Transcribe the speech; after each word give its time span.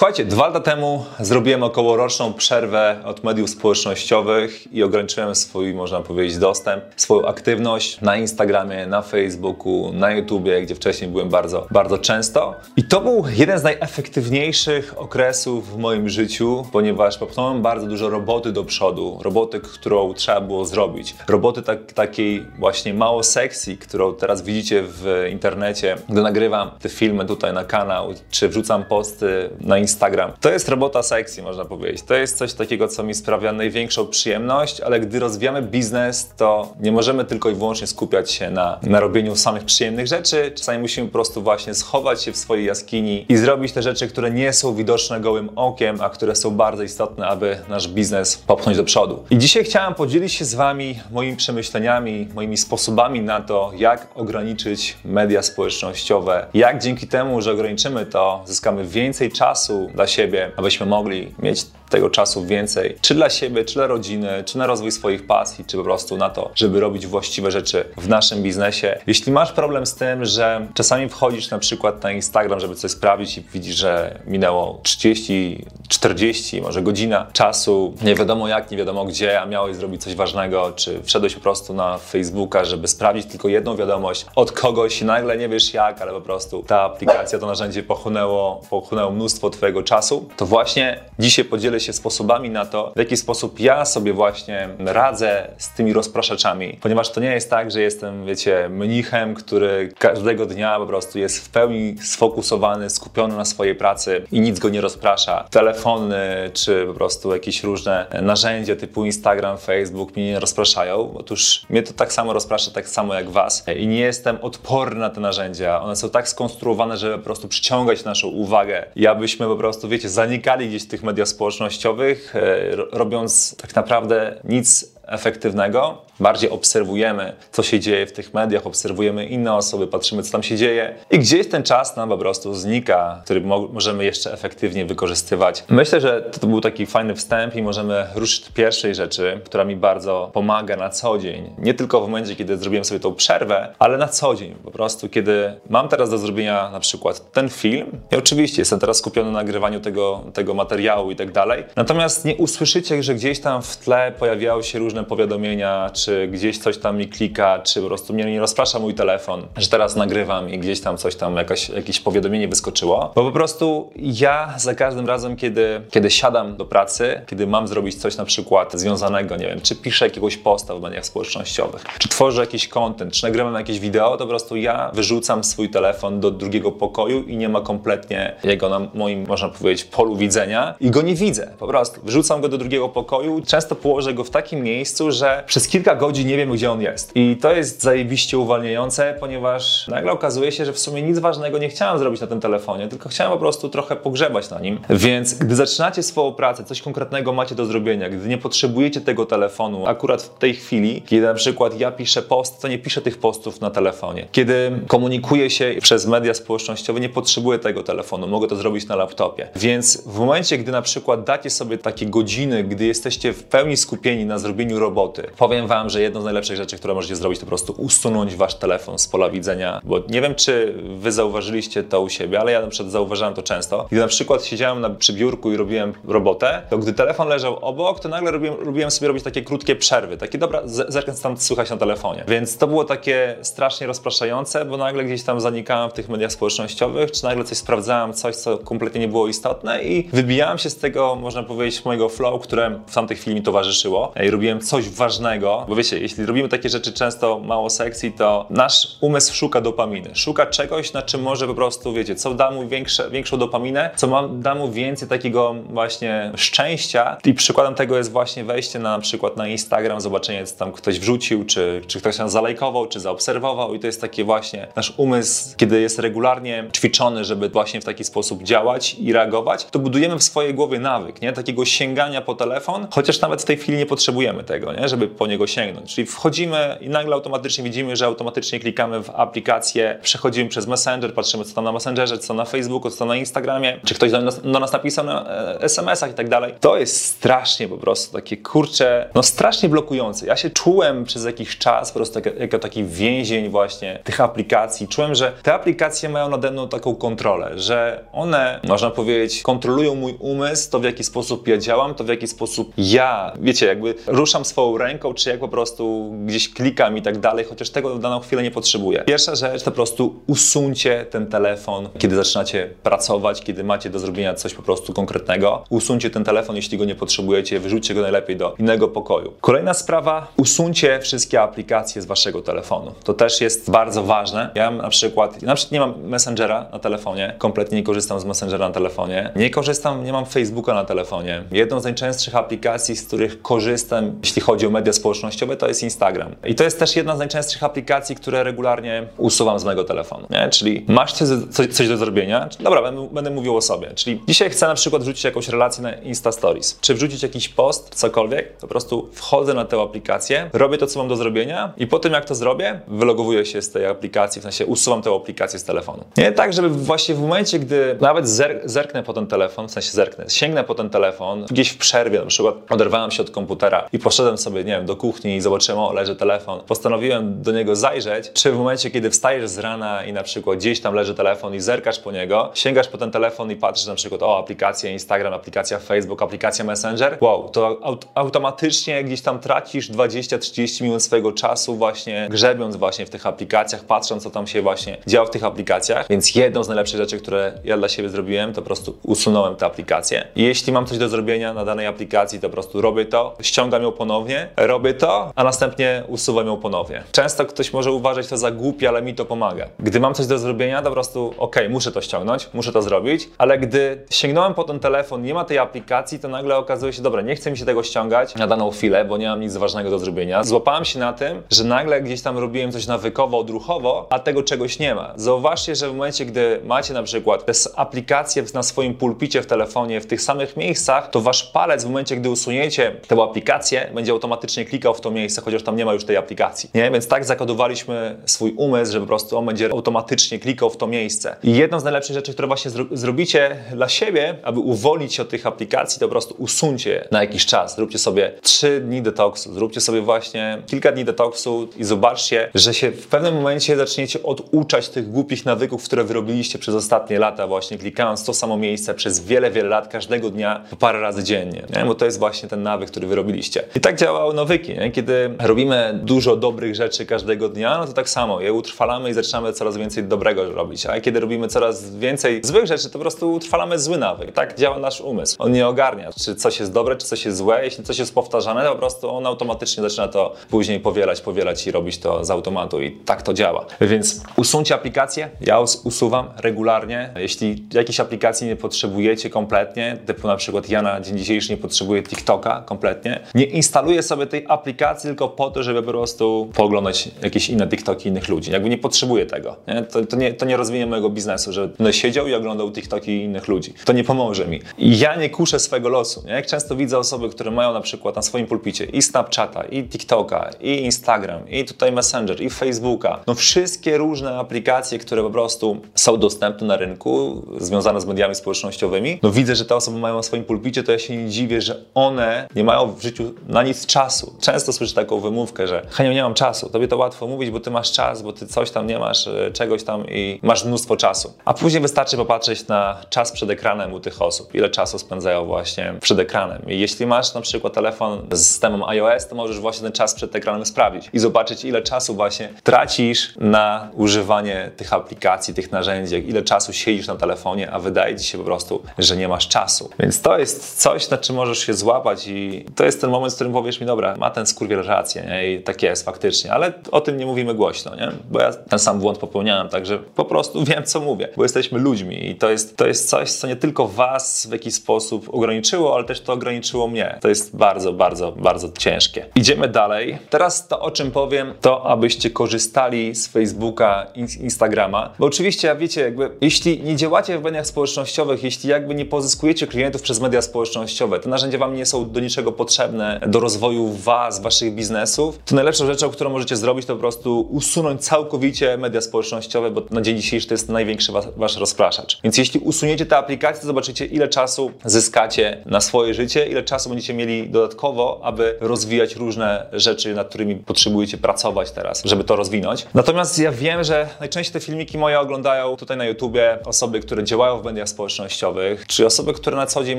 Słuchajcie, 0.00 0.24
dwa 0.24 0.46
lata 0.46 0.60
temu 0.60 1.04
zrobiłem 1.20 1.62
około 1.62 1.96
roczną 1.96 2.32
przerwę 2.32 2.96
od 3.04 3.24
mediów 3.24 3.50
społecznościowych 3.50 4.72
i 4.72 4.82
ograniczyłem 4.82 5.34
swój, 5.34 5.74
można 5.74 6.00
powiedzieć, 6.00 6.38
dostęp, 6.38 6.84
swoją 6.96 7.26
aktywność 7.26 8.00
na 8.00 8.16
Instagramie, 8.16 8.86
na 8.86 9.02
Facebooku, 9.02 9.92
na 9.92 10.10
YouTubie, 10.10 10.62
gdzie 10.62 10.74
wcześniej 10.74 11.10
byłem 11.10 11.28
bardzo, 11.28 11.66
bardzo 11.70 11.98
często. 11.98 12.54
I 12.76 12.84
to 12.84 13.00
był 13.00 13.24
jeden 13.36 13.58
z 13.58 13.62
najefektywniejszych 13.62 14.94
okresów 14.96 15.72
w 15.72 15.78
moim 15.78 16.08
życiu, 16.08 16.66
ponieważ 16.72 17.18
popchnąłem 17.18 17.62
bardzo 17.62 17.86
dużo 17.86 18.10
roboty 18.10 18.52
do 18.52 18.64
przodu, 18.64 19.18
roboty, 19.22 19.60
którą 19.60 20.14
trzeba 20.14 20.40
było 20.40 20.64
zrobić. 20.64 21.14
Roboty 21.28 21.62
tak, 21.62 21.92
takiej 21.92 22.46
właśnie 22.58 22.94
mało 22.94 23.22
sekcji, 23.22 23.78
którą 23.78 24.14
teraz 24.14 24.42
widzicie 24.42 24.82
w 24.86 25.26
internecie, 25.30 25.96
gdy 26.08 26.22
nagrywam 26.22 26.70
te 26.78 26.88
filmy 26.88 27.26
tutaj 27.26 27.52
na 27.52 27.64
kanał, 27.64 28.14
czy 28.30 28.48
wrzucam 28.48 28.84
posty 28.84 29.50
na 29.60 29.78
Instagram. 29.90 30.32
To 30.40 30.50
jest 30.50 30.68
robota 30.68 31.02
sexy, 31.02 31.42
można 31.42 31.64
powiedzieć. 31.64 32.02
To 32.02 32.14
jest 32.14 32.38
coś 32.38 32.54
takiego, 32.54 32.88
co 32.88 33.02
mi 33.02 33.14
sprawia 33.14 33.52
największą 33.52 34.06
przyjemność, 34.06 34.80
ale 34.80 35.00
gdy 35.00 35.18
rozwijamy 35.18 35.62
biznes, 35.62 36.30
to 36.36 36.72
nie 36.80 36.92
możemy 36.92 37.24
tylko 37.24 37.50
i 37.50 37.54
wyłącznie 37.54 37.86
skupiać 37.86 38.30
się 38.30 38.50
na, 38.50 38.78
na 38.82 39.00
robieniu 39.00 39.36
samych 39.36 39.64
przyjemnych 39.64 40.06
rzeczy. 40.06 40.52
Czasami 40.56 40.78
musimy 40.78 41.06
po 41.06 41.12
prostu 41.12 41.42
właśnie 41.42 41.74
schować 41.74 42.22
się 42.22 42.32
w 42.32 42.36
swojej 42.36 42.66
jaskini 42.66 43.26
i 43.28 43.36
zrobić 43.36 43.72
te 43.72 43.82
rzeczy, 43.82 44.08
które 44.08 44.30
nie 44.30 44.52
są 44.52 44.74
widoczne 44.74 45.20
gołym 45.20 45.50
okiem, 45.56 46.00
a 46.00 46.10
które 46.10 46.36
są 46.36 46.50
bardzo 46.50 46.82
istotne, 46.82 47.26
aby 47.26 47.58
nasz 47.68 47.88
biznes 47.88 48.36
popchnąć 48.36 48.76
do 48.76 48.84
przodu. 48.84 49.24
I 49.30 49.38
dzisiaj 49.38 49.64
chciałem 49.64 49.94
podzielić 49.94 50.32
się 50.32 50.44
z 50.44 50.54
Wami 50.54 51.00
moimi 51.10 51.36
przemyśleniami, 51.36 52.28
moimi 52.34 52.56
sposobami 52.56 53.20
na 53.20 53.40
to, 53.40 53.72
jak 53.76 54.06
ograniczyć 54.14 54.96
media 55.04 55.42
społecznościowe, 55.42 56.46
jak 56.54 56.82
dzięki 56.82 57.06
temu, 57.06 57.40
że 57.40 57.52
ograniczymy 57.52 58.06
to, 58.06 58.42
zyskamy 58.46 58.84
więcej 58.84 59.32
czasu, 59.32 59.79
dla 59.94 60.06
siebie, 60.06 60.50
abyśmy 60.56 60.86
mogli 60.86 61.34
mieć 61.38 61.66
tego 61.90 62.10
czasu 62.10 62.44
więcej, 62.44 62.96
czy 63.00 63.14
dla 63.14 63.30
siebie, 63.30 63.64
czy 63.64 63.74
dla 63.74 63.86
rodziny, 63.86 64.44
czy 64.46 64.58
na 64.58 64.66
rozwój 64.66 64.92
swoich 64.92 65.26
pasji, 65.26 65.64
czy 65.64 65.76
po 65.76 65.84
prostu 65.84 66.16
na 66.16 66.30
to, 66.30 66.50
żeby 66.54 66.80
robić 66.80 67.06
właściwe 67.06 67.50
rzeczy 67.50 67.84
w 67.96 68.08
naszym 68.08 68.42
biznesie. 68.42 68.98
Jeśli 69.06 69.32
masz 69.32 69.52
problem 69.52 69.86
z 69.86 69.94
tym, 69.94 70.24
że 70.24 70.66
czasami 70.74 71.08
wchodzisz 71.08 71.50
na 71.50 71.58
przykład 71.58 72.02
na 72.02 72.12
Instagram, 72.12 72.60
żeby 72.60 72.74
coś 72.74 72.90
sprawdzić 72.90 73.38
i 73.38 73.42
widzisz, 73.52 73.76
że 73.76 74.20
minęło 74.26 74.80
30, 74.82 75.64
40, 75.88 76.62
może 76.62 76.82
godzina 76.82 77.26
czasu, 77.32 77.94
nie 78.02 78.14
wiadomo 78.14 78.48
jak, 78.48 78.70
nie 78.70 78.76
wiadomo 78.76 79.04
gdzie, 79.04 79.40
a 79.40 79.46
miałeś 79.46 79.76
zrobić 79.76 80.02
coś 80.02 80.14
ważnego, 80.14 80.72
czy 80.76 81.02
wszedłeś 81.02 81.34
po 81.34 81.40
prostu 81.40 81.74
na 81.74 81.98
Facebooka, 81.98 82.64
żeby 82.64 82.88
sprawdzić 82.88 83.26
tylko 83.26 83.48
jedną 83.48 83.76
wiadomość 83.76 84.26
od 84.36 84.52
kogoś 84.52 85.02
i 85.02 85.04
nagle 85.04 85.36
nie 85.36 85.48
wiesz 85.48 85.74
jak, 85.74 86.02
ale 86.02 86.12
po 86.12 86.20
prostu 86.20 86.62
ta 86.62 86.80
aplikacja, 86.80 87.38
to 87.38 87.46
narzędzie 87.46 87.82
pochłonęło, 87.82 88.60
pochłonęło 88.70 89.10
mnóstwo 89.10 89.50
Twojego 89.50 89.69
czasu, 89.82 90.28
to 90.36 90.46
właśnie 90.46 91.00
dzisiaj 91.18 91.44
podzielę 91.44 91.80
się 91.80 91.92
sposobami 91.92 92.50
na 92.50 92.66
to, 92.66 92.92
w 92.96 92.98
jaki 92.98 93.16
sposób 93.16 93.60
ja 93.60 93.84
sobie 93.84 94.12
właśnie 94.12 94.68
radzę 94.78 95.48
z 95.58 95.68
tymi 95.74 95.92
rozpraszaczami, 95.92 96.78
ponieważ 96.82 97.10
to 97.10 97.20
nie 97.20 97.32
jest 97.32 97.50
tak, 97.50 97.70
że 97.70 97.80
jestem, 97.80 98.26
wiecie, 98.26 98.68
mnichem, 98.68 99.34
który 99.34 99.92
każdego 99.98 100.46
dnia 100.46 100.78
po 100.78 100.86
prostu 100.86 101.18
jest 101.18 101.46
w 101.46 101.50
pełni 101.50 101.96
sfokusowany, 102.02 102.90
skupiony 102.90 103.36
na 103.36 103.44
swojej 103.44 103.74
pracy 103.74 104.26
i 104.32 104.40
nic 104.40 104.58
go 104.58 104.68
nie 104.68 104.80
rozprasza. 104.80 105.44
Telefony 105.50 106.50
czy 106.52 106.86
po 106.86 106.94
prostu 106.94 107.32
jakieś 107.32 107.64
różne 107.64 108.06
narzędzia 108.22 108.76
typu 108.76 109.04
Instagram, 109.04 109.58
Facebook 109.58 110.16
mnie 110.16 110.26
nie 110.26 110.40
rozpraszają. 110.40 111.14
Otóż 111.18 111.62
mnie 111.70 111.82
to 111.82 111.92
tak 111.92 112.12
samo 112.12 112.32
rozprasza, 112.32 112.70
tak 112.70 112.88
samo 112.88 113.14
jak 113.14 113.30
was 113.30 113.64
i 113.76 113.86
nie 113.86 114.00
jestem 114.00 114.38
odporny 114.42 115.00
na 115.00 115.10
te 115.10 115.20
narzędzia. 115.20 115.82
One 115.82 115.96
są 115.96 116.10
tak 116.10 116.28
skonstruowane, 116.28 116.96
żeby 116.96 117.18
po 117.18 117.24
prostu 117.24 117.48
przyciągać 117.48 118.04
naszą 118.04 118.28
uwagę 118.28 118.84
i 118.96 119.06
abyśmy 119.06 119.46
po 119.46 119.56
prostu, 119.60 119.88
wiecie, 119.88 120.08
zanikali 120.08 120.68
gdzieś 120.68 120.82
w 120.82 120.88
tych 120.88 121.02
mediach 121.02 121.28
społecznościowych, 121.28 122.36
e, 122.36 122.76
robiąc 122.76 123.56
tak 123.56 123.74
naprawdę 123.74 124.40
nic 124.44 124.94
efektywnego, 125.10 125.98
bardziej 126.20 126.50
obserwujemy, 126.50 127.32
co 127.52 127.62
się 127.62 127.80
dzieje 127.80 128.06
w 128.06 128.12
tych 128.12 128.34
mediach, 128.34 128.66
obserwujemy 128.66 129.26
inne 129.26 129.54
osoby, 129.54 129.86
patrzymy, 129.86 130.22
co 130.22 130.32
tam 130.32 130.42
się 130.42 130.56
dzieje 130.56 130.94
i 131.10 131.18
gdzieś 131.18 131.48
ten 131.48 131.62
czas 131.62 131.96
nam 131.96 132.08
po 132.08 132.18
prostu 132.18 132.54
znika, 132.54 133.20
który 133.24 133.40
mo 133.40 133.68
możemy 133.72 134.04
jeszcze 134.04 134.32
efektywnie 134.32 134.86
wykorzystywać. 134.86 135.64
Myślę, 135.68 136.00
że 136.00 136.22
to 136.40 136.46
był 136.46 136.60
taki 136.60 136.86
fajny 136.86 137.14
wstęp 137.14 137.56
i 137.56 137.62
możemy 137.62 138.06
ruszyć 138.14 138.46
od 138.46 138.54
pierwszej 138.54 138.94
rzeczy, 138.94 139.40
która 139.44 139.64
mi 139.64 139.76
bardzo 139.76 140.30
pomaga 140.32 140.76
na 140.76 140.88
co 140.88 141.18
dzień. 141.18 141.50
Nie 141.58 141.74
tylko 141.74 142.00
w 142.00 142.02
momencie, 142.02 142.36
kiedy 142.36 142.58
zrobiłem 142.58 142.84
sobie 142.84 143.00
tą 143.00 143.14
przerwę, 143.14 143.74
ale 143.78 143.98
na 143.98 144.08
co 144.08 144.34
dzień. 144.34 144.54
Po 144.64 144.70
prostu, 144.70 145.08
kiedy 145.08 145.52
mam 145.68 145.88
teraz 145.88 146.10
do 146.10 146.18
zrobienia 146.18 146.70
na 146.70 146.80
przykład 146.80 147.32
ten 147.32 147.48
film 147.48 147.86
i 148.12 148.16
oczywiście 148.16 148.62
jestem 148.62 148.78
teraz 148.78 148.96
skupiony 148.96 149.30
na 149.30 149.38
nagrywaniu 149.38 149.80
tego, 149.80 150.24
tego 150.34 150.54
materiału 150.54 151.10
i 151.10 151.16
tak 151.16 151.32
dalej, 151.32 151.64
natomiast 151.76 152.24
nie 152.24 152.36
usłyszycie, 152.36 153.02
że 153.02 153.14
gdzieś 153.14 153.40
tam 153.40 153.62
w 153.62 153.76
tle 153.76 154.12
pojawiały 154.18 154.64
się 154.64 154.78
różne 154.78 154.99
powiadomienia, 155.04 155.90
czy 155.92 156.28
gdzieś 156.28 156.58
coś 156.58 156.78
tam 156.78 156.96
mi 156.96 157.08
klika, 157.08 157.58
czy 157.58 157.80
po 157.80 157.86
prostu 157.86 158.14
mnie 158.14 158.24
nie 158.24 158.40
rozprasza 158.40 158.78
mój 158.78 158.94
telefon, 158.94 159.46
że 159.56 159.68
teraz 159.68 159.96
nagrywam 159.96 160.50
i 160.50 160.58
gdzieś 160.58 160.80
tam 160.80 160.96
coś 160.96 161.16
tam, 161.16 161.36
jakieś 161.76 162.00
powiadomienie 162.00 162.48
wyskoczyło. 162.48 163.12
Bo 163.14 163.24
po 163.24 163.32
prostu 163.32 163.90
ja 163.96 164.54
za 164.58 164.74
każdym 164.74 165.06
razem, 165.06 165.36
kiedy, 165.36 165.80
kiedy 165.90 166.10
siadam 166.10 166.56
do 166.56 166.64
pracy, 166.64 167.20
kiedy 167.26 167.46
mam 167.46 167.68
zrobić 167.68 167.94
coś 167.94 168.16
na 168.16 168.24
przykład 168.24 168.72
związanego, 168.72 169.36
nie 169.36 169.46
wiem, 169.46 169.60
czy 169.60 169.76
piszę 169.76 170.04
jakiegoś 170.04 170.36
posta 170.36 170.74
w 170.74 170.80
mediach 170.80 171.06
społecznościowych, 171.06 171.84
czy 171.98 172.08
tworzę 172.08 172.40
jakiś 172.40 172.68
content, 172.68 173.12
czy 173.12 173.22
nagrywam 173.22 173.54
jakieś 173.54 173.80
wideo, 173.80 174.10
to 174.10 174.18
po 174.18 174.26
prostu 174.26 174.56
ja 174.56 174.90
wyrzucam 174.94 175.44
swój 175.44 175.70
telefon 175.70 176.20
do 176.20 176.30
drugiego 176.30 176.72
pokoju 176.72 177.22
i 177.22 177.36
nie 177.36 177.48
ma 177.48 177.60
kompletnie 177.60 178.36
jego 178.44 178.68
na 178.68 178.80
moim, 178.94 179.26
można 179.26 179.48
powiedzieć, 179.48 179.84
polu 179.84 180.16
widzenia 180.16 180.74
i 180.80 180.90
go 180.90 181.02
nie 181.02 181.14
widzę. 181.14 181.54
Po 181.58 181.66
prostu 181.66 182.00
wyrzucam 182.02 182.40
go 182.40 182.48
do 182.48 182.58
drugiego 182.58 182.88
pokoju, 182.88 183.42
często 183.46 183.76
położę 183.76 184.14
go 184.14 184.24
w 184.24 184.30
takim 184.30 184.62
miejscu, 184.62 184.89
miejscu, 184.90 185.10
że 185.12 185.44
przez 185.46 185.68
kilka 185.68 185.94
godzin 185.94 186.28
nie 186.28 186.36
wiem, 186.36 186.52
gdzie 186.52 186.70
on 186.70 186.82
jest. 186.82 187.12
I 187.14 187.36
to 187.36 187.52
jest 187.52 187.82
zajebiście 187.82 188.38
uwalniające, 188.38 189.16
ponieważ 189.20 189.88
nagle 189.88 190.12
okazuje 190.12 190.52
się, 190.52 190.64
że 190.64 190.72
w 190.72 190.78
sumie 190.78 191.02
nic 191.02 191.18
ważnego 191.18 191.58
nie 191.58 191.68
chciałem 191.68 191.98
zrobić 191.98 192.20
na 192.20 192.26
tym 192.26 192.40
telefonie, 192.40 192.88
tylko 192.88 193.08
chciałem 193.08 193.32
po 193.32 193.38
prostu 193.38 193.68
trochę 193.68 193.96
pogrzebać 193.96 194.50
na 194.50 194.60
nim. 194.60 194.80
Więc 194.90 195.34
gdy 195.34 195.56
zaczynacie 195.56 196.02
swoją 196.02 196.32
pracę, 196.32 196.64
coś 196.64 196.82
konkretnego 196.82 197.32
macie 197.32 197.54
do 197.54 197.66
zrobienia, 197.66 198.08
gdy 198.08 198.28
nie 198.28 198.38
potrzebujecie 198.38 199.00
tego 199.00 199.26
telefonu, 199.26 199.86
akurat 199.86 200.22
w 200.22 200.38
tej 200.38 200.54
chwili, 200.54 201.02
kiedy 201.02 201.26
na 201.26 201.34
przykład 201.34 201.80
ja 201.80 201.90
piszę 201.90 202.22
post, 202.22 202.62
to 202.62 202.68
nie 202.68 202.78
piszę 202.78 203.02
tych 203.02 203.18
postów 203.18 203.60
na 203.60 203.70
telefonie. 203.70 204.26
Kiedy 204.32 204.72
komunikuję 204.86 205.50
się 205.50 205.74
przez 205.80 206.06
media 206.06 206.34
społecznościowe, 206.34 207.00
nie 207.00 207.08
potrzebuję 207.08 207.58
tego 207.58 207.82
telefonu, 207.82 208.26
mogę 208.26 208.48
to 208.48 208.56
zrobić 208.56 208.88
na 208.88 208.96
laptopie. 208.96 209.48
Więc 209.56 210.02
w 210.06 210.18
momencie, 210.18 210.58
gdy 210.58 210.72
na 210.72 210.82
przykład 210.82 211.24
dacie 211.24 211.50
sobie 211.50 211.78
takie 211.78 212.06
godziny, 212.06 212.64
gdy 212.64 212.86
jesteście 212.86 213.32
w 213.32 213.44
pełni 213.44 213.76
skupieni 213.76 214.24
na 214.24 214.38
zrobieniu 214.38 214.79
roboty. 214.80 215.30
Powiem 215.38 215.66
Wam, 215.66 215.90
że 215.90 216.00
jedną 216.00 216.20
z 216.20 216.24
najlepszych 216.24 216.56
rzeczy, 216.56 216.76
które 216.76 216.94
możecie 216.94 217.16
zrobić, 217.16 217.38
to 217.38 217.46
po 217.46 217.48
prostu 217.48 217.74
usunąć 217.78 218.34
Wasz 218.34 218.54
telefon 218.54 218.98
z 218.98 219.08
pola 219.08 219.30
widzenia, 219.30 219.80
bo 219.84 219.98
nie 220.08 220.20
wiem, 220.20 220.34
czy 220.34 220.74
Wy 220.96 221.12
zauważyliście 221.12 221.84
to 221.84 222.00
u 222.00 222.08
siebie, 222.08 222.40
ale 222.40 222.52
ja 222.52 222.60
na 222.60 222.68
przykład 222.68 222.92
zauważałem 222.92 223.34
to 223.34 223.42
często. 223.42 223.86
Gdy 223.90 224.00
na 224.00 224.06
przykład 224.06 224.44
siedziałem 224.44 224.80
na, 224.80 224.90
przy 224.90 225.12
biurku 225.12 225.52
i 225.52 225.56
robiłem 225.56 225.92
robotę, 226.08 226.62
to 226.70 226.78
gdy 226.78 226.92
telefon 226.92 227.28
leżał 227.28 227.58
obok, 227.58 228.00
to 228.00 228.08
nagle 228.08 228.30
robiłem, 228.30 228.60
robiłem 228.60 228.90
sobie 228.90 229.08
robić 229.08 229.24
takie 229.24 229.42
krótkie 229.42 229.76
przerwy, 229.76 230.16
takie 230.16 230.38
dobra, 230.38 230.62
zerknę 230.64 231.14
tam 231.22 231.36
słychać 231.36 231.70
na 231.70 231.76
telefonie. 231.76 232.24
Więc 232.28 232.58
to 232.58 232.66
było 232.66 232.84
takie 232.84 233.36
strasznie 233.42 233.86
rozpraszające, 233.86 234.64
bo 234.64 234.76
nagle 234.76 235.04
gdzieś 235.04 235.22
tam 235.22 235.40
zanikałem 235.40 235.90
w 235.90 235.92
tych 235.92 236.08
mediach 236.08 236.32
społecznościowych, 236.32 237.12
czy 237.12 237.24
nagle 237.24 237.44
coś 237.44 237.58
sprawdzałem, 237.58 238.12
coś, 238.12 238.36
co 238.36 238.58
kompletnie 238.58 239.00
nie 239.00 239.08
było 239.08 239.28
istotne 239.28 239.82
i 239.82 240.08
wybijałem 240.12 240.58
się 240.58 240.70
z 240.70 240.76
tego, 240.76 241.16
można 241.16 241.42
powiedzieć, 241.42 241.84
mojego 241.84 242.08
flow, 242.08 242.42
które 242.42 242.80
w 242.86 242.94
tamtej 242.94 243.16
chwili 243.16 243.36
mi 243.36 243.42
towarzyszyło 243.42 244.12
i 244.24 244.30
robiłem 244.30 244.59
coś 244.60 244.88
ważnego, 244.88 245.64
bo 245.68 245.74
wiecie, 245.74 245.98
jeśli 245.98 246.26
robimy 246.26 246.48
takie 246.48 246.68
rzeczy 246.68 246.92
często 246.92 247.38
mało 247.38 247.70
sekcji, 247.70 248.12
to 248.12 248.46
nasz 248.50 248.96
umysł 249.00 249.34
szuka 249.34 249.60
dopaminy, 249.60 250.10
szuka 250.14 250.46
czegoś, 250.46 250.92
na 250.92 251.02
czym 251.02 251.22
może 251.22 251.46
po 251.46 251.54
prostu, 251.54 251.92
wiecie, 251.92 252.14
co 252.14 252.34
da 252.34 252.50
mu 252.50 252.68
większe, 252.68 253.10
większą 253.10 253.38
dopaminę, 253.38 253.90
co 253.96 254.06
ma, 254.06 254.28
da 254.28 254.54
mu 254.54 254.70
więcej 254.70 255.08
takiego 255.08 255.54
właśnie 255.70 256.32
szczęścia. 256.36 257.16
I 257.24 257.34
przykładem 257.34 257.74
tego 257.74 257.96
jest 257.96 258.12
właśnie 258.12 258.44
wejście 258.44 258.78
na, 258.78 258.90
na 258.90 258.98
przykład 258.98 259.36
na 259.36 259.48
Instagram, 259.48 260.00
zobaczenie, 260.00 260.46
co 260.46 260.56
tam 260.56 260.72
ktoś 260.72 261.00
wrzucił, 261.00 261.44
czy, 261.44 261.82
czy 261.86 262.00
ktoś 262.00 262.18
nas 262.18 262.32
zalajkował, 262.32 262.86
czy 262.86 263.00
zaobserwował. 263.00 263.74
I 263.74 263.80
to 263.80 263.86
jest 263.86 264.00
takie 264.00 264.24
właśnie 264.24 264.66
nasz 264.76 264.92
umysł, 264.96 265.56
kiedy 265.56 265.80
jest 265.80 265.98
regularnie 265.98 266.68
ćwiczony, 266.76 267.24
żeby 267.24 267.48
właśnie 267.48 267.80
w 267.80 267.84
taki 267.84 268.04
sposób 268.04 268.42
działać 268.42 268.94
i 268.94 269.12
reagować, 269.12 269.64
to 269.64 269.78
budujemy 269.78 270.18
w 270.18 270.22
swojej 270.22 270.54
głowie 270.54 270.78
nawyk, 270.78 271.22
nie? 271.22 271.32
Takiego 271.32 271.64
sięgania 271.64 272.20
po 272.22 272.34
telefon, 272.34 272.86
chociaż 272.90 273.20
nawet 273.20 273.42
w 273.42 273.44
tej 273.44 273.56
chwili 273.56 273.78
nie 273.78 273.86
potrzebujemy 273.86 274.44
tego, 274.50 274.72
nie? 274.72 274.88
żeby 274.88 275.08
po 275.08 275.26
niego 275.26 275.46
sięgnąć. 275.46 275.94
Czyli 275.94 276.06
wchodzimy 276.06 276.76
i 276.80 276.88
nagle 276.88 277.14
automatycznie 277.14 277.64
widzimy, 277.64 277.96
że 277.96 278.06
automatycznie 278.06 278.60
klikamy 278.60 279.02
w 279.02 279.10
aplikację, 279.10 279.98
przechodzimy 280.02 280.50
przez 280.50 280.66
Messenger, 280.66 281.14
patrzymy 281.14 281.44
co 281.44 281.54
tam 281.54 281.64
na 281.64 281.72
Messengerze, 281.72 282.18
co 282.18 282.34
na 282.34 282.44
Facebooku, 282.44 282.90
co 282.90 283.04
na 283.04 283.16
Instagramie, 283.16 283.80
czy 283.84 283.94
ktoś 283.94 284.10
do 284.10 284.20
nas, 284.20 284.42
do 284.42 284.60
nas 284.60 284.72
napisał 284.72 285.04
na 285.04 285.30
e, 285.30 285.60
SMS-ach 285.60 286.10
i 286.10 286.14
tak 286.14 286.28
dalej. 286.28 286.54
To 286.60 286.76
jest 286.76 287.04
strasznie 287.04 287.68
po 287.68 287.78
prostu 287.78 288.12
takie 288.12 288.36
kurcze, 288.36 289.10
no 289.14 289.22
strasznie 289.22 289.68
blokujące. 289.68 290.26
Ja 290.26 290.36
się 290.36 290.50
czułem 290.50 291.04
przez 291.04 291.24
jakiś 291.24 291.58
czas 291.58 291.92
po 291.92 291.98
prostu 291.98 292.20
jako 292.38 292.58
taki 292.58 292.84
więzień 292.84 293.48
właśnie 293.48 293.98
tych 294.04 294.20
aplikacji. 294.20 294.88
Czułem, 294.88 295.14
że 295.14 295.32
te 295.42 295.54
aplikacje 295.54 296.08
mają 296.08 296.28
nade 296.28 296.50
mną 296.50 296.68
taką 296.68 296.94
kontrolę, 296.94 297.58
że 297.58 298.04
one, 298.12 298.60
można 298.68 298.90
powiedzieć, 298.90 299.42
kontrolują 299.42 299.94
mój 299.94 300.14
umysł, 300.18 300.70
to 300.70 300.80
w 300.80 300.84
jaki 300.84 301.04
sposób 301.04 301.48
ja 301.48 301.58
działam, 301.58 301.94
to 301.94 302.04
w 302.04 302.08
jaki 302.08 302.26
sposób 302.26 302.72
ja, 302.78 303.32
wiecie, 303.40 303.66
jakby 303.66 303.94
ruszam 304.06 304.39
swoją 304.44 304.78
ręką, 304.78 305.14
czy 305.14 305.30
jak 305.30 305.40
po 305.40 305.48
prostu 305.48 306.12
gdzieś 306.26 306.54
klikam 306.54 306.96
i 306.96 307.02
tak 307.02 307.18
dalej, 307.18 307.44
chociaż 307.44 307.70
tego 307.70 307.94
w 307.94 308.00
daną 308.00 308.20
chwilę 308.20 308.42
nie 308.42 308.50
potrzebuję. 308.50 309.02
Pierwsza 309.06 309.34
rzecz 309.34 309.62
to 309.62 309.70
po 309.70 309.74
prostu 309.74 310.22
usuńcie 310.26 311.06
ten 311.10 311.26
telefon, 311.26 311.88
kiedy 311.98 312.16
zaczynacie 312.16 312.70
pracować, 312.82 313.42
kiedy 313.42 313.64
macie 313.64 313.90
do 313.90 313.98
zrobienia 313.98 314.34
coś 314.34 314.54
po 314.54 314.62
prostu 314.62 314.92
konkretnego. 314.92 315.64
Usuńcie 315.70 316.10
ten 316.10 316.24
telefon, 316.24 316.56
jeśli 316.56 316.78
go 316.78 316.84
nie 316.84 316.94
potrzebujecie, 316.94 317.60
wyrzućcie 317.60 317.94
go 317.94 318.02
najlepiej 318.02 318.36
do 318.36 318.54
innego 318.58 318.88
pokoju. 318.88 319.32
Kolejna 319.40 319.74
sprawa, 319.74 320.32
usuńcie 320.36 321.00
wszystkie 321.00 321.42
aplikacje 321.42 322.02
z 322.02 322.06
waszego 322.06 322.42
telefonu. 322.42 322.92
To 323.04 323.14
też 323.14 323.40
jest 323.40 323.70
bardzo 323.70 324.02
ważne. 324.02 324.50
Ja 324.54 324.70
na 324.70 324.88
przykład, 324.88 325.42
na 325.42 325.54
przykład 325.54 325.72
nie 325.72 325.80
mam 325.80 326.02
Messengera 326.02 326.66
na 326.72 326.78
telefonie, 326.78 327.34
kompletnie 327.38 327.78
nie 327.78 327.84
korzystam 327.84 328.20
z 328.20 328.24
Messengera 328.24 328.68
na 328.68 328.74
telefonie, 328.74 329.32
nie 329.36 329.50
korzystam, 329.50 330.04
nie 330.04 330.12
mam 330.12 330.26
Facebooka 330.26 330.74
na 330.74 330.84
telefonie. 330.84 331.44
Jedną 331.52 331.80
z 331.80 331.84
najczęstszych 331.84 332.36
aplikacji, 332.36 332.96
z 332.96 333.06
których 333.06 333.42
korzystam, 333.42 334.20
jeśli 334.30 334.42
chodzi 334.42 334.66
o 334.66 334.70
media 334.70 334.92
społecznościowe, 334.92 335.56
to 335.56 335.68
jest 335.68 335.82
Instagram. 335.82 336.34
I 336.44 336.54
to 336.54 336.64
jest 336.64 336.78
też 336.78 336.96
jedna 336.96 337.16
z 337.16 337.18
najczęstszych 337.18 337.62
aplikacji, 337.62 338.16
które 338.16 338.42
regularnie 338.42 339.06
usuwam 339.16 339.58
z 339.58 339.64
mojego 339.64 339.84
telefonu. 339.84 340.26
Nie? 340.30 340.48
Czyli 340.48 340.84
masz 340.88 341.12
coś, 341.12 341.28
coś 341.72 341.88
do 341.88 341.96
zrobienia, 341.96 342.48
dobra, 342.60 342.92
będę, 343.12 343.30
mówił 343.30 343.56
o 343.56 343.60
sobie. 343.60 343.90
Czyli 343.94 344.22
dzisiaj 344.28 344.50
chcę 344.50 344.66
na 344.66 344.74
przykład 344.74 345.02
wrzucić 345.02 345.24
jakąś 345.24 345.48
relację 345.48 345.82
na 345.82 345.92
Insta 345.92 346.32
Stories, 346.32 346.78
czy 346.80 346.94
wrzucić 346.94 347.22
jakiś 347.22 347.48
post, 347.48 347.94
cokolwiek, 347.94 348.56
po 348.56 348.68
prostu 348.68 349.08
wchodzę 349.12 349.54
na 349.54 349.64
tę 349.64 349.80
aplikację, 349.80 350.50
robię 350.52 350.78
to, 350.78 350.86
co 350.86 350.98
mam 350.98 351.08
do 351.08 351.16
zrobienia 351.16 351.72
i 351.76 351.86
po 351.86 351.98
tym, 351.98 352.12
jak 352.12 352.24
to 352.24 352.34
zrobię, 352.34 352.80
wylogowuję 352.88 353.46
się 353.46 353.62
z 353.62 353.70
tej 353.70 353.86
aplikacji, 353.86 354.40
w 354.40 354.42
sensie 354.42 354.66
usuwam 354.66 355.02
tę 355.02 355.10
aplikację 355.10 355.58
z 355.58 355.64
telefonu. 355.64 356.04
Nie 356.16 356.32
tak, 356.32 356.52
żeby 356.52 356.68
właśnie 356.68 357.14
w 357.14 357.20
momencie, 357.20 357.58
gdy 357.58 357.96
nawet 358.00 358.28
zer 358.28 358.60
zerknę 358.64 359.02
po 359.02 359.12
ten 359.12 359.26
telefon, 359.26 359.68
w 359.68 359.70
sensie 359.70 359.90
zerknę, 359.90 360.24
sięgnę 360.28 360.64
po 360.64 360.74
ten 360.74 360.90
telefon, 360.90 361.44
gdzieś 361.50 361.68
w 361.70 361.78
przerwie, 361.78 362.18
na 362.18 362.26
przykład 362.26 362.54
oderwałem 362.70 363.10
się 363.10 363.22
od 363.22 363.30
komputera 363.30 363.88
i 363.92 363.98
poszedłem 363.98 364.19
sobie, 364.36 364.64
nie 364.64 364.72
wiem, 364.72 364.86
do 364.86 364.96
kuchni 364.96 365.36
i 365.36 365.40
zobaczyłem, 365.40 365.80
o, 365.80 365.92
leży 365.92 366.16
telefon. 366.16 366.60
Postanowiłem 366.66 367.42
do 367.42 367.52
niego 367.52 367.76
zajrzeć, 367.76 368.32
czy 368.32 368.52
w 368.52 368.56
momencie, 368.56 368.90
kiedy 368.90 369.10
wstajesz 369.10 369.50
z 369.50 369.58
rana 369.58 370.04
i 370.04 370.12
na 370.12 370.22
przykład 370.22 370.58
gdzieś 370.58 370.80
tam 370.80 370.94
leży 370.94 371.14
telefon 371.14 371.54
i 371.54 371.60
zerkasz 371.60 371.98
po 371.98 372.12
niego, 372.12 372.50
sięgasz 372.54 372.88
po 372.88 372.98
ten 372.98 373.10
telefon 373.10 373.50
i 373.50 373.56
patrzysz 373.56 373.86
na 373.86 373.94
przykład, 373.94 374.22
o, 374.22 374.38
aplikacja 374.38 374.90
Instagram, 374.90 375.34
aplikacja 375.34 375.78
Facebook, 375.78 376.22
aplikacja 376.22 376.64
Messenger, 376.64 377.18
wow, 377.20 377.48
to 377.48 377.78
aut 377.82 378.06
automatycznie 378.14 379.04
gdzieś 379.04 379.22
tam 379.22 379.38
tracisz 379.38 379.90
20-30 379.90 380.82
minut 380.82 381.02
swojego 381.02 381.32
czasu 381.32 381.76
właśnie 381.76 382.28
grzebiąc 382.30 382.76
właśnie 382.76 383.06
w 383.06 383.10
tych 383.10 383.26
aplikacjach, 383.26 383.84
patrząc, 383.84 384.22
co 384.22 384.30
tam 384.30 384.46
się 384.46 384.62
właśnie 384.62 384.96
działa 385.06 385.26
w 385.26 385.30
tych 385.30 385.44
aplikacjach. 385.44 386.06
Więc 386.10 386.34
jedną 386.34 386.64
z 386.64 386.68
najlepszych 386.68 386.98
rzeczy, 386.98 387.18
które 387.18 387.52
ja 387.64 387.76
dla 387.76 387.88
siebie 387.88 388.08
zrobiłem, 388.08 388.52
to 388.52 388.62
po 388.62 388.66
prostu 388.66 388.98
usunąłem 389.02 389.56
te 389.56 389.66
aplikacje. 389.66 390.26
I 390.36 390.42
jeśli 390.42 390.72
mam 390.72 390.86
coś 390.86 390.98
do 390.98 391.08
zrobienia 391.08 391.54
na 391.54 391.64
danej 391.64 391.86
aplikacji, 391.86 392.40
to 392.40 392.48
po 392.48 392.52
prostu 392.52 392.80
robię 392.80 393.04
to, 393.04 393.36
ściągam 393.40 393.82
ją 393.82 393.92
ponownie, 393.92 394.09
robię 394.56 394.94
to, 394.94 395.32
a 395.36 395.44
następnie 395.44 396.02
usuwam 396.08 396.46
ją 396.46 396.56
ponownie. 396.56 397.02
Często 397.12 397.46
ktoś 397.46 397.72
może 397.72 397.92
uważać 397.92 398.28
to 398.28 398.36
za 398.38 398.50
głupie, 398.50 398.88
ale 398.88 399.02
mi 399.02 399.14
to 399.14 399.24
pomaga. 399.24 399.66
Gdy 399.78 400.00
mam 400.00 400.14
coś 400.14 400.26
do 400.26 400.38
zrobienia, 400.38 400.82
to 400.82 400.88
po 400.88 400.94
prostu 400.94 401.34
ok, 401.38 401.56
muszę 401.70 401.92
to 401.92 402.00
ściągnąć, 402.00 402.48
muszę 402.52 402.72
to 402.72 402.82
zrobić, 402.82 403.28
ale 403.38 403.58
gdy 403.58 404.04
sięgnąłem 404.10 404.54
po 404.54 404.64
ten 404.64 404.80
telefon, 404.80 405.22
nie 405.22 405.34
ma 405.34 405.44
tej 405.44 405.58
aplikacji, 405.58 406.18
to 406.18 406.28
nagle 406.28 406.56
okazuje 406.56 406.92
się, 406.92 407.02
dobra, 407.02 407.22
nie 407.22 407.36
chce 407.36 407.50
mi 407.50 407.58
się 407.58 407.64
tego 407.64 407.82
ściągać 407.82 408.34
na 408.34 408.46
daną 408.46 408.70
chwilę, 408.70 409.04
bo 409.04 409.16
nie 409.16 409.28
mam 409.28 409.40
nic 409.40 409.56
ważnego 409.56 409.90
do 409.90 409.98
zrobienia. 409.98 410.44
Złapałem 410.44 410.84
się 410.84 410.98
na 410.98 411.12
tym, 411.12 411.42
że 411.50 411.64
nagle 411.64 412.02
gdzieś 412.02 412.22
tam 412.22 412.38
robiłem 412.38 412.72
coś 412.72 412.86
nawykowo, 412.86 413.38
odruchowo, 413.38 414.06
a 414.10 414.18
tego 414.18 414.42
czegoś 414.42 414.78
nie 414.78 414.94
ma. 414.94 415.12
Zauważcie, 415.16 415.76
że 415.76 415.88
w 415.88 415.92
momencie, 415.92 416.24
gdy 416.26 416.60
macie 416.64 416.94
na 416.94 417.02
przykład 417.02 417.46
te 417.46 417.52
aplikacje 417.76 418.44
na 418.54 418.62
swoim 418.62 418.94
pulpicie 418.94 419.42
w 419.42 419.46
telefonie 419.46 420.00
w 420.00 420.06
tych 420.06 420.22
samych 420.22 420.56
miejscach, 420.56 421.10
to 421.10 421.20
wasz 421.20 421.42
palec 421.42 421.84
w 421.84 421.86
momencie, 421.86 422.16
gdy 422.16 422.30
usuniecie 422.30 422.96
tę 423.08 423.22
aplikację, 423.22 423.90
będzie 424.00 424.12
automatycznie 424.12 424.64
klikał 424.64 424.94
w 424.94 425.00
to 425.00 425.10
miejsce, 425.10 425.42
chociaż 425.42 425.62
tam 425.62 425.76
nie 425.76 425.84
ma 425.84 425.92
już 425.92 426.04
tej 426.04 426.16
aplikacji. 426.16 426.70
Nie? 426.74 426.90
Więc 426.90 427.08
tak 427.08 427.24
zakodowaliśmy 427.24 428.16
swój 428.26 428.52
umysł, 428.56 428.92
że 428.92 429.00
po 429.00 429.06
prostu 429.06 429.38
on 429.38 429.46
będzie 429.46 429.70
automatycznie 429.72 430.38
klikał 430.38 430.70
w 430.70 430.76
to 430.76 430.86
miejsce. 430.86 431.36
I 431.42 431.54
jedną 431.56 431.80
z 431.80 431.84
najlepszych 431.84 432.14
rzeczy, 432.14 432.32
które 432.32 432.48
właśnie 432.48 432.70
zro 432.70 432.84
zrobicie 432.92 433.56
dla 433.72 433.88
siebie, 433.88 434.34
aby 434.42 434.60
uwolnić 434.60 435.14
się 435.14 435.22
od 435.22 435.28
tych 435.28 435.46
aplikacji, 435.46 436.00
to 436.00 436.06
po 436.06 436.10
prostu 436.10 436.34
usuńcie 436.38 437.08
na 437.10 437.20
jakiś 437.20 437.46
czas. 437.46 437.76
Zróbcie 437.76 437.98
sobie 437.98 438.32
3 438.42 438.80
dni 438.80 439.02
detoksu, 439.02 439.54
zróbcie 439.54 439.80
sobie 439.80 440.00
właśnie 440.00 440.62
kilka 440.66 440.92
dni 440.92 441.04
detoksu 441.04 441.68
i 441.76 441.84
zobaczcie, 441.84 442.50
że 442.54 442.74
się 442.74 442.90
w 442.90 443.06
pewnym 443.06 443.34
momencie 443.34 443.76
zaczniecie 443.76 444.22
oduczać 444.22 444.88
tych 444.88 445.10
głupich 445.10 445.44
nawyków, 445.46 445.84
które 445.84 446.04
wyrobiliście 446.04 446.58
przez 446.58 446.74
ostatnie 446.74 447.18
lata, 447.18 447.46
właśnie 447.46 447.78
klikając 447.78 448.24
to 448.24 448.34
samo 448.34 448.56
miejsce 448.56 448.94
przez 448.94 449.20
wiele, 449.20 449.50
wiele 449.50 449.68
lat, 449.68 449.88
każdego 449.88 450.30
dnia, 450.30 450.64
po 450.70 450.76
parę 450.76 451.00
razy 451.00 451.24
dziennie. 451.24 451.62
Nie? 451.76 451.84
Bo 451.84 451.94
to 451.94 452.04
jest 452.04 452.18
właśnie 452.18 452.48
ten 452.48 452.62
nawyk, 452.62 452.90
który 452.90 453.06
wyrobiliście. 453.06 453.64
I 453.76 453.80
tak 453.80 453.89
działały 453.96 454.34
nawyki. 454.34 454.74
Nie? 454.74 454.90
Kiedy 454.90 455.34
robimy 455.38 456.00
dużo 456.02 456.36
dobrych 456.36 456.74
rzeczy 456.74 457.06
każdego 457.06 457.48
dnia, 457.48 457.78
no 457.78 457.86
to 457.86 457.92
tak 457.92 458.08
samo 458.08 458.40
je 458.40 458.52
utrwalamy 458.52 459.10
i 459.10 459.14
zaczynamy 459.14 459.52
coraz 459.52 459.76
więcej 459.76 460.04
dobrego 460.04 460.52
robić. 460.52 460.86
A 460.86 461.00
kiedy 461.00 461.20
robimy 461.20 461.48
coraz 461.48 461.96
więcej 461.96 462.40
złych 462.44 462.66
rzeczy, 462.66 462.86
to 462.86 462.92
po 462.92 462.98
prostu 462.98 463.32
utrwalamy 463.32 463.78
zły 463.78 463.98
nawyk. 463.98 464.32
Tak 464.32 464.58
działa 464.58 464.78
nasz 464.78 465.00
umysł. 465.00 465.36
On 465.38 465.52
nie 465.52 465.66
ogarnia, 465.68 466.10
czy 466.24 466.34
coś 466.34 466.60
jest 466.60 466.72
dobre, 466.72 466.96
czy 466.96 467.06
coś 467.06 467.24
jest 467.24 467.38
złe. 467.38 467.64
Jeśli 467.64 467.84
coś 467.84 467.98
jest 467.98 468.14
powtarzane, 468.14 468.64
to 468.64 468.72
po 468.72 468.78
prostu 468.78 469.10
on 469.10 469.26
automatycznie 469.26 469.82
zaczyna 469.82 470.08
to 470.08 470.34
później 470.50 470.80
powielać, 470.80 471.20
powielać 471.20 471.66
i 471.66 471.70
robić 471.70 471.98
to 471.98 472.24
z 472.24 472.30
automatu. 472.30 472.82
I 472.82 472.90
tak 472.90 473.22
to 473.22 473.34
działa. 473.34 473.66
Więc 473.80 474.22
usuńcie 474.36 474.74
aplikacje. 474.74 475.30
Ja 475.40 475.60
usuwam 475.84 476.30
regularnie. 476.36 477.14
Jeśli 477.16 477.64
jakiejś 477.72 478.00
aplikacji 478.00 478.46
nie 478.46 478.56
potrzebujecie 478.56 479.30
kompletnie, 479.30 479.98
typu 480.06 480.28
na 480.28 480.36
przykład 480.36 480.68
ja 480.68 480.82
na 480.82 481.00
dzień 481.00 481.18
dzisiejszy 481.18 481.50
nie 481.50 481.56
potrzebuję 481.56 482.02
TikToka 482.02 482.62
kompletnie, 482.66 483.20
nie 483.34 483.44
instaluję 483.70 484.02
sobie 484.02 484.26
tej 484.26 484.44
aplikacji 484.48 485.06
tylko 485.06 485.28
po 485.28 485.50
to, 485.50 485.62
żeby 485.62 485.82
po 485.82 485.90
prostu 485.90 486.50
pooglądać 486.54 487.08
jakieś 487.22 487.50
inne 487.50 487.68
TikToki 487.68 488.08
innych 488.08 488.28
ludzi. 488.28 488.52
Jakby 488.52 488.68
nie 488.68 488.78
potrzebuję 488.78 489.26
tego. 489.26 489.56
Nie? 489.68 489.82
To, 489.82 490.06
to, 490.06 490.16
nie, 490.16 490.34
to 490.34 490.46
nie 490.46 490.56
rozwinie 490.56 490.86
mojego 490.86 491.10
biznesu, 491.10 491.52
że 491.52 491.68
będę 491.68 491.92
siedział 491.92 492.28
i 492.28 492.34
oglądał 492.34 492.72
TikToki 492.72 493.22
innych 493.22 493.48
ludzi. 493.48 493.74
To 493.84 493.92
nie 493.92 494.04
pomoże 494.04 494.46
mi. 494.46 494.60
Ja 494.78 495.16
nie 495.16 495.30
kuszę 495.30 495.60
swojego 495.60 495.88
losu. 495.88 496.22
Nie? 496.26 496.32
Jak 496.32 496.46
często 496.46 496.76
widzę 496.76 496.98
osoby, 496.98 497.28
które 497.28 497.50
mają 497.50 497.72
na 497.72 497.80
przykład 497.80 498.16
na 498.16 498.22
swoim 498.22 498.46
pulpicie 498.46 498.84
i 498.84 499.02
Snapchata, 499.02 499.64
i 499.64 499.84
TikToka, 499.84 500.50
i 500.60 500.84
Instagram, 500.84 501.48
i 501.48 501.64
tutaj 501.64 501.92
Messenger, 501.92 502.42
i 502.42 502.50
Facebooka. 502.50 503.20
No 503.26 503.34
wszystkie 503.34 503.98
różne 503.98 504.38
aplikacje, 504.38 504.98
które 504.98 505.22
po 505.22 505.30
prostu 505.30 505.76
są 505.94 506.16
dostępne 506.16 506.66
na 506.66 506.76
rynku, 506.76 507.42
związane 507.58 508.00
z 508.00 508.06
mediami 508.06 508.34
społecznościowymi. 508.34 509.18
No 509.22 509.30
widzę, 509.30 509.56
że 509.56 509.64
te 509.64 509.76
osoby 509.76 509.98
mają 509.98 510.16
na 510.16 510.22
swoim 510.22 510.44
pulpicie, 510.44 510.82
to 510.82 510.92
ja 510.92 510.98
się 510.98 511.16
nie 511.16 511.28
dziwię, 511.28 511.60
że 511.60 511.84
one 511.94 512.48
nie 512.56 512.64
mają 512.64 512.92
w 512.92 513.02
życiu 513.02 513.34
na 513.48 513.59
nic 513.62 513.86
czasu. 513.86 514.34
Często 514.40 514.72
słyszę 514.72 514.94
taką 514.94 515.20
wymówkę, 515.20 515.66
że 515.66 515.86
Henio, 515.90 516.12
nie 516.12 516.22
mam 516.22 516.34
czasu. 516.34 516.68
Tobie 516.68 516.88
to 516.88 516.96
łatwo 516.96 517.26
mówić, 517.26 517.50
bo 517.50 517.60
ty 517.60 517.70
masz 517.70 517.92
czas, 517.92 518.22
bo 518.22 518.32
ty 518.32 518.46
coś 518.46 518.70
tam 518.70 518.86
nie 518.86 518.98
masz, 518.98 519.26
e, 519.26 519.50
czegoś 519.52 519.84
tam 519.84 520.06
i 520.08 520.40
masz 520.42 520.64
mnóstwo 520.64 520.96
czasu. 520.96 521.32
A 521.44 521.54
później 521.54 521.82
wystarczy 521.82 522.16
popatrzeć 522.16 522.68
na 522.68 523.00
czas 523.10 523.32
przed 523.32 523.50
ekranem 523.50 523.92
u 523.92 524.00
tych 524.00 524.22
osób. 524.22 524.54
Ile 524.54 524.70
czasu 524.70 524.98
spędzają 524.98 525.44
właśnie 525.44 525.94
przed 526.00 526.18
ekranem. 526.18 526.62
I 526.68 526.78
jeśli 526.78 527.06
masz 527.06 527.34
na 527.34 527.40
przykład 527.40 527.72
telefon 527.72 528.26
z 528.32 528.46
systemem 528.46 528.82
iOS, 528.82 529.26
to 529.26 529.34
możesz 529.34 529.60
właśnie 529.60 529.82
ten 529.82 529.92
czas 529.92 530.14
przed 530.14 530.36
ekranem 530.36 530.66
sprawdzić 530.66 531.10
i 531.12 531.18
zobaczyć, 531.18 531.64
ile 531.64 531.82
czasu 531.82 532.14
właśnie 532.14 532.48
tracisz 532.62 533.34
na 533.36 533.90
używanie 533.94 534.70
tych 534.76 534.92
aplikacji, 534.92 535.54
tych 535.54 535.72
narzędzi, 535.72 536.28
ile 536.28 536.42
czasu 536.42 536.72
siedzisz 536.72 537.06
na 537.06 537.16
telefonie, 537.16 537.70
a 537.70 537.78
wydaje 537.78 538.16
ci 538.16 538.24
się 538.24 538.38
po 538.38 538.44
prostu, 538.44 538.82
że 538.98 539.16
nie 539.16 539.28
masz 539.28 539.48
czasu. 539.48 539.90
Więc 539.98 540.22
to 540.22 540.38
jest 540.38 540.82
coś, 540.82 541.10
na 541.10 541.18
czym 541.18 541.36
możesz 541.36 541.58
się 541.58 541.74
złapać 541.74 542.28
i 542.28 542.64
to 542.76 542.84
jest 542.84 543.00
ten 543.00 543.10
moment, 543.10 543.32
w 543.32 543.34
którym 543.34 543.49
powiesz 543.52 543.80
mi, 543.80 543.86
dobra, 543.86 544.16
ma 544.16 544.30
ten 544.30 544.46
skurwiel 544.46 544.82
rację, 544.82 545.22
nie? 545.22 545.52
I 545.52 545.62
tak 545.62 545.82
jest 545.82 546.04
faktycznie, 546.04 546.52
ale 546.52 546.72
o 546.90 547.00
tym 547.00 547.16
nie 547.16 547.26
mówimy 547.26 547.54
głośno, 547.54 547.96
nie? 547.96 548.12
Bo 548.30 548.40
ja 548.40 548.52
ten 548.52 548.78
sam 548.78 548.98
błąd 548.98 549.18
popełniałem, 549.18 549.68
także 549.68 549.98
po 549.98 550.24
prostu 550.24 550.64
wiem, 550.70 550.84
co 550.84 551.00
mówię, 551.00 551.28
bo 551.36 551.42
jesteśmy 551.42 551.78
ludźmi 551.78 552.30
i 552.30 552.34
to 552.34 552.50
jest, 552.50 552.76
to 552.76 552.86
jest 552.86 553.08
coś, 553.08 553.30
co 553.32 553.46
nie 553.46 553.56
tylko 553.56 553.88
was 553.88 554.46
w 554.50 554.52
jakiś 554.52 554.74
sposób 554.74 555.34
ograniczyło, 555.34 555.94
ale 555.94 556.04
też 556.04 556.20
to 556.20 556.32
ograniczyło 556.32 556.88
mnie. 556.88 557.18
To 557.20 557.28
jest 557.28 557.56
bardzo, 557.56 557.92
bardzo, 557.92 558.32
bardzo 558.32 558.72
ciężkie. 558.78 559.26
Idziemy 559.34 559.68
dalej. 559.68 560.18
Teraz 560.30 560.68
to, 560.68 560.80
o 560.80 560.90
czym 560.90 561.10
powiem, 561.10 561.54
to 561.60 561.86
abyście 561.86 562.30
korzystali 562.30 563.14
z 563.14 563.26
Facebooka, 563.26 564.06
Instagrama, 564.40 565.10
bo 565.18 565.26
oczywiście, 565.26 565.76
wiecie, 565.76 566.00
jakby, 566.00 566.30
jeśli 566.40 566.82
nie 566.82 566.96
działacie 566.96 567.38
w 567.38 567.42
mediach 567.42 567.66
społecznościowych, 567.66 568.44
jeśli 568.44 568.70
jakby 568.70 568.94
nie 568.94 569.04
pozyskujecie 569.04 569.66
klientów 569.66 570.02
przez 570.02 570.20
media 570.20 570.42
społecznościowe, 570.42 571.20
te 571.20 571.28
narzędzia 571.28 571.58
wam 571.58 571.74
nie 571.74 571.86
są 571.86 572.10
do 572.10 572.20
niczego 572.20 572.52
potrzebne 572.52 573.20
do 573.26 573.39
rozwoju 573.40 573.92
was, 573.92 574.42
waszych 574.42 574.74
biznesów, 574.74 575.38
to 575.44 575.54
najlepszą 575.54 575.86
rzeczą, 575.86 576.10
którą 576.10 576.30
możecie 576.30 576.56
zrobić, 576.56 576.86
to 576.86 576.94
po 576.94 577.00
prostu 577.00 577.40
usunąć 577.50 578.04
całkowicie 578.04 578.76
media 578.76 579.00
społecznościowe, 579.00 579.70
bo 579.70 579.82
na 579.90 580.00
dzień 580.00 580.16
dzisiejszy 580.16 580.48
to 580.48 580.54
jest 580.54 580.68
największy 580.68 581.12
was, 581.12 581.28
wasz 581.36 581.56
rozpraszacz. 581.56 582.20
Więc 582.24 582.38
jeśli 582.38 582.60
usuniecie 582.60 583.06
te 583.06 583.16
aplikacje, 583.16 583.60
to 583.60 583.66
zobaczycie, 583.66 584.06
ile 584.06 584.28
czasu 584.28 584.72
zyskacie 584.84 585.62
na 585.66 585.80
swoje 585.80 586.14
życie, 586.14 586.46
ile 586.46 586.62
czasu 586.62 586.88
będziecie 586.88 587.14
mieli 587.14 587.50
dodatkowo, 587.50 588.20
aby 588.22 588.56
rozwijać 588.60 589.16
różne 589.16 589.66
rzeczy, 589.72 590.14
nad 590.14 590.28
którymi 590.28 590.56
potrzebujecie 590.56 591.18
pracować 591.18 591.70
teraz, 591.70 592.02
żeby 592.04 592.24
to 592.24 592.36
rozwinąć. 592.36 592.86
Natomiast 592.94 593.38
ja 593.38 593.52
wiem, 593.52 593.84
że 593.84 594.08
najczęściej 594.20 594.52
te 594.52 594.60
filmiki 594.60 594.98
moje 594.98 595.20
oglądają 595.20 595.76
tutaj 595.76 595.96
na 595.96 596.04
YouTubie 596.04 596.58
osoby, 596.64 597.00
które 597.00 597.24
działają 597.24 597.60
w 597.60 597.64
mediach 597.64 597.88
społecznościowych, 597.88 598.86
czy 598.86 599.06
osoby, 599.06 599.32
które 599.32 599.56
na 599.56 599.66
co 599.66 599.84
dzień, 599.84 599.98